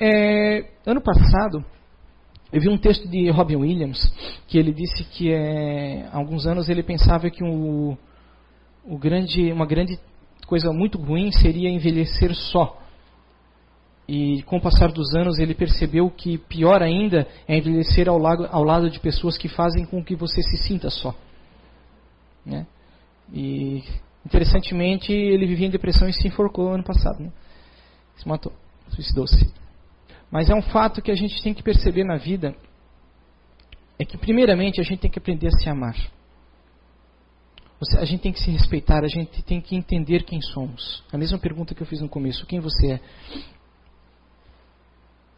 É, 0.00 0.70
ano 0.86 1.02
passado, 1.02 1.64
eu 2.50 2.60
vi 2.60 2.68
um 2.68 2.78
texto 2.78 3.06
de 3.06 3.30
Robin 3.30 3.56
Williams 3.56 4.00
que 4.46 4.58
ele 4.58 4.72
disse 4.72 5.04
que 5.04 5.30
é, 5.30 6.08
há 6.10 6.16
alguns 6.16 6.46
anos 6.46 6.68
ele 6.68 6.82
pensava 6.82 7.28
que 7.28 7.44
o, 7.44 7.96
grande, 8.98 9.52
uma 9.52 9.66
grande 9.66 9.98
coisa 10.46 10.72
muito 10.72 10.98
ruim 10.98 11.30
seria 11.30 11.68
envelhecer 11.68 12.34
só. 12.34 12.80
E 14.08 14.42
com 14.44 14.56
o 14.56 14.60
passar 14.60 14.90
dos 14.90 15.14
anos 15.14 15.38
ele 15.38 15.54
percebeu 15.54 16.10
que 16.10 16.38
pior 16.38 16.82
ainda 16.82 17.28
é 17.46 17.58
envelhecer 17.58 18.08
ao 18.08 18.16
lado, 18.16 18.48
ao 18.50 18.64
lado 18.64 18.88
de 18.88 18.98
pessoas 18.98 19.36
que 19.36 19.48
fazem 19.48 19.84
com 19.84 20.02
que 20.02 20.16
você 20.16 20.42
se 20.42 20.56
sinta 20.56 20.88
só. 20.88 21.14
Né? 22.46 22.66
E 23.30 23.84
interessantemente 24.24 25.12
ele 25.12 25.46
vivia 25.46 25.66
em 25.66 25.70
depressão 25.70 26.08
e 26.08 26.14
se 26.14 26.26
enforcou 26.26 26.72
ano 26.72 26.82
passado. 26.82 27.22
Né? 27.22 27.30
Se 28.16 28.26
matou, 28.26 28.54
suicidou-se. 28.88 29.67
Mas 30.30 30.50
é 30.50 30.54
um 30.54 30.62
fato 30.62 31.00
que 31.00 31.10
a 31.10 31.14
gente 31.14 31.42
tem 31.42 31.54
que 31.54 31.62
perceber 31.62 32.04
na 32.04 32.16
vida 32.16 32.54
é 33.98 34.04
que 34.04 34.16
primeiramente 34.16 34.80
a 34.80 34.84
gente 34.84 35.00
tem 35.00 35.10
que 35.10 35.18
aprender 35.18 35.48
a 35.48 35.50
se 35.50 35.68
amar. 35.68 35.96
A 37.98 38.04
gente 38.04 38.22
tem 38.22 38.32
que 38.32 38.40
se 38.40 38.50
respeitar, 38.50 39.04
a 39.04 39.08
gente 39.08 39.42
tem 39.42 39.60
que 39.60 39.76
entender 39.76 40.24
quem 40.24 40.40
somos. 40.40 41.02
A 41.12 41.18
mesma 41.18 41.38
pergunta 41.38 41.74
que 41.74 41.82
eu 41.82 41.86
fiz 41.86 42.00
no 42.00 42.08
começo: 42.08 42.46
quem 42.46 42.60
você 42.60 42.92
é? 42.92 43.00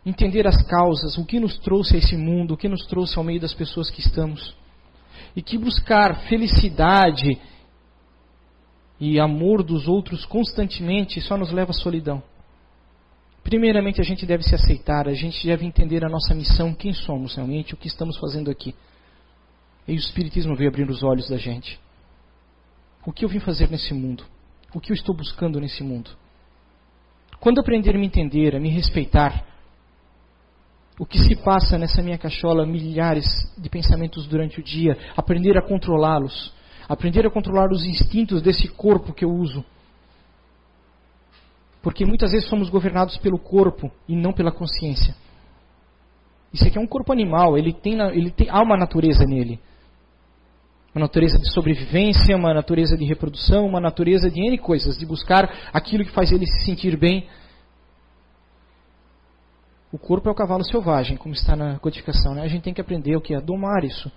Entender 0.05 0.47
as 0.47 0.63
causas, 0.67 1.19
o 1.19 1.27
que 1.27 1.39
nos 1.39 1.59
trouxe 1.59 1.97
a 1.97 1.99
esse 1.99 2.17
mundo, 2.17 2.55
o 2.55 2.57
que 2.57 2.69
nos 2.69 2.87
trouxe 2.87 3.19
ao 3.19 3.25
meio 3.25 3.41
das 3.41 3.53
pessoas 3.53 3.91
que 3.91 4.01
estamos. 4.01 4.57
E 5.37 5.43
que 5.43 5.59
buscar 5.59 6.29
felicidade 6.29 7.39
e 8.99 9.21
amor 9.21 9.63
dos 9.63 9.87
outros 9.87 10.25
constantemente 10.25 11.21
só 11.21 11.37
nos 11.37 11.53
leva 11.53 11.71
à 11.71 11.75
solidão. 11.75 12.23
Primeiramente, 13.43 14.01
a 14.01 14.05
gente 14.05 14.27
deve 14.27 14.43
se 14.43 14.55
aceitar, 14.55 15.09
a 15.09 15.15
gente 15.15 15.47
deve 15.47 15.65
entender 15.65 16.05
a 16.05 16.09
nossa 16.09 16.35
missão, 16.35 16.75
quem 16.75 16.93
somos 16.93 17.35
realmente, 17.35 17.75
o 17.75 17.77
que 17.77 17.89
estamos 17.89 18.19
fazendo 18.19 18.51
aqui. 18.51 18.75
E 19.89 19.93
o 19.93 19.97
Espiritismo 19.97 20.55
veio 20.55 20.69
abrir 20.69 20.89
os 20.89 21.03
olhos 21.03 21.29
da 21.29 21.37
gente. 21.37 21.81
O 23.05 23.13
que 23.13 23.25
eu 23.25 23.29
vim 23.29 23.41
fazer 23.41 23.71
nesse 23.71 23.95
mundo? 23.95 24.25
O 24.75 24.81
que 24.81 24.93
eu 24.93 24.95
estou 24.95 25.15
buscando 25.15 25.59
nesse 25.59 25.83
mundo? 25.83 26.11
Quando 27.41 27.61
aprender 27.61 27.97
a 27.97 27.99
me 27.99 28.07
entender, 28.07 28.55
a 28.55 28.61
me 28.61 28.69
respeitar, 28.69 29.47
o 30.99 31.07
que 31.07 31.19
se 31.19 31.35
passa 31.35 31.79
nessa 31.79 32.03
minha 32.03 32.19
cachola, 32.19 32.67
milhares 32.67 33.25
de 33.57 33.71
pensamentos 33.71 34.27
durante 34.27 34.61
o 34.61 34.63
dia, 34.63 34.99
aprender 35.17 35.57
a 35.57 35.63
controlá-los, 35.63 36.53
aprender 36.87 37.27
a 37.27 37.31
controlar 37.31 37.73
os 37.73 37.83
instintos 37.85 38.43
desse 38.43 38.69
corpo 38.69 39.15
que 39.15 39.25
eu 39.25 39.31
uso 39.31 39.65
porque 41.83 42.05
muitas 42.05 42.33
vezes 42.33 42.49
somos 42.49 42.69
governados 42.69 43.17
pelo 43.19 43.39
corpo 43.39 43.91
e 44.07 44.15
não 44.15 44.33
pela 44.33 44.53
consciência. 44.53 45.15
Isso 46.53 46.67
aqui 46.67 46.77
é 46.77 46.81
um 46.81 46.87
corpo 46.87 47.13
animal, 47.13 47.57
ele 47.57 47.73
tem, 47.73 47.99
ele 48.01 48.31
tem, 48.31 48.49
há 48.51 48.61
uma 48.61 48.77
natureza 48.77 49.25
nele. 49.25 49.59
Uma 50.95 51.03
natureza 51.03 51.39
de 51.39 51.49
sobrevivência, 51.53 52.37
uma 52.37 52.53
natureza 52.53 52.97
de 52.97 53.05
reprodução, 53.05 53.65
uma 53.65 53.81
natureza 53.81 54.29
de 54.29 54.41
N 54.41 54.59
coisas, 54.59 54.99
de 54.99 55.07
buscar 55.07 55.71
aquilo 55.73 56.05
que 56.05 56.11
faz 56.11 56.33
ele 56.33 56.47
se 56.47 56.65
sentir 56.65 56.97
bem. 56.97 57.29
O 59.93 59.99
corpo 59.99 60.29
é 60.29 60.33
o 60.33 60.35
cavalo 60.35 60.65
selvagem, 60.65 61.17
como 61.17 61.33
está 61.33 61.55
na 61.55 61.79
codificação. 61.79 62.35
Né? 62.35 62.43
A 62.43 62.49
gente 62.49 62.63
tem 62.63 62.75
que 62.75 62.81
aprender 62.81 63.17
o 63.17 63.21
que 63.21 63.35
é 63.35 63.41
domar 63.41 63.85
isso. 63.85 64.11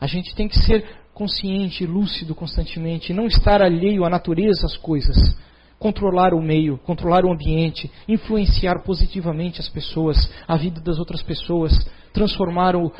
A 0.00 0.06
gente 0.06 0.34
tem 0.34 0.48
que 0.48 0.58
ser 0.58 0.88
consciente, 1.12 1.84
lúcido 1.84 2.34
constantemente, 2.34 3.12
não 3.12 3.26
estar 3.26 3.60
alheio 3.60 4.04
à 4.04 4.08
natureza, 4.08 4.64
às 4.64 4.78
coisas 4.78 5.36
controlar 5.80 6.34
o 6.34 6.42
meio, 6.42 6.76
controlar 6.78 7.24
o 7.24 7.32
ambiente, 7.32 7.90
influenciar 8.06 8.82
positivamente 8.84 9.60
as 9.60 9.68
pessoas, 9.68 10.30
a 10.46 10.54
vida 10.54 10.78
das 10.78 10.98
outras 10.98 11.22
pessoas, 11.22 11.72
transformar 12.12 12.76
o, 12.76 12.92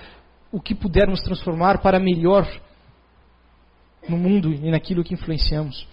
o 0.50 0.58
que 0.58 0.74
pudermos 0.74 1.20
transformar 1.20 1.82
para 1.82 2.00
melhor 2.00 2.48
no 4.08 4.16
mundo 4.16 4.50
e 4.50 4.70
naquilo 4.70 5.04
que 5.04 5.12
influenciamos. 5.12 5.86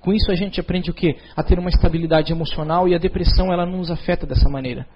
Com 0.00 0.14
isso 0.14 0.32
a 0.32 0.34
gente 0.34 0.58
aprende 0.58 0.90
o 0.90 0.94
que? 0.94 1.16
A 1.36 1.42
ter 1.42 1.58
uma 1.58 1.68
estabilidade 1.68 2.32
emocional 2.32 2.88
e 2.88 2.94
a 2.94 2.98
depressão 2.98 3.52
ela 3.52 3.66
não 3.66 3.78
nos 3.78 3.90
afeta 3.90 4.26
dessa 4.26 4.48
maneira. 4.48 4.86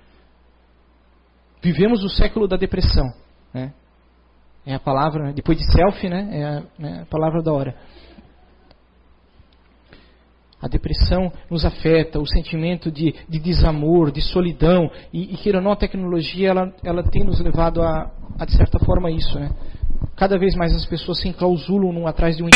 Vivemos 1.62 2.02
o 2.02 2.08
século 2.08 2.48
da 2.48 2.56
depressão, 2.56 3.06
né? 3.52 3.74
É 4.64 4.74
a 4.74 4.80
palavra, 4.80 5.32
depois 5.32 5.58
de 5.58 5.70
selfie, 5.70 6.08
né? 6.08 6.28
É 6.32 6.44
a, 6.44 6.62
né, 6.78 7.02
a 7.02 7.06
palavra 7.06 7.42
da 7.42 7.52
hora. 7.52 7.76
A 10.66 10.68
depressão 10.68 11.30
nos 11.48 11.64
afeta, 11.64 12.18
o 12.18 12.26
sentimento 12.26 12.90
de, 12.90 13.14
de 13.28 13.38
desamor, 13.38 14.10
de 14.10 14.20
solidão. 14.20 14.90
E, 15.12 15.32
e 15.32 15.36
queira 15.36 15.58
ou 15.58 15.64
não, 15.64 15.70
a 15.70 15.76
tecnologia 15.76 16.48
ela, 16.50 16.74
ela 16.82 17.04
tem 17.04 17.22
nos 17.22 17.38
levado 17.38 17.80
a, 17.80 18.10
a, 18.36 18.44
de 18.44 18.56
certa 18.56 18.76
forma, 18.80 19.08
isso. 19.08 19.38
Né? 19.38 19.48
Cada 20.16 20.36
vez 20.36 20.56
mais 20.56 20.74
as 20.74 20.84
pessoas 20.84 21.20
se 21.20 21.28
enclausulam 21.28 21.92
num 21.92 22.08
atrás 22.08 22.36
de 22.36 22.42
um 22.42 22.48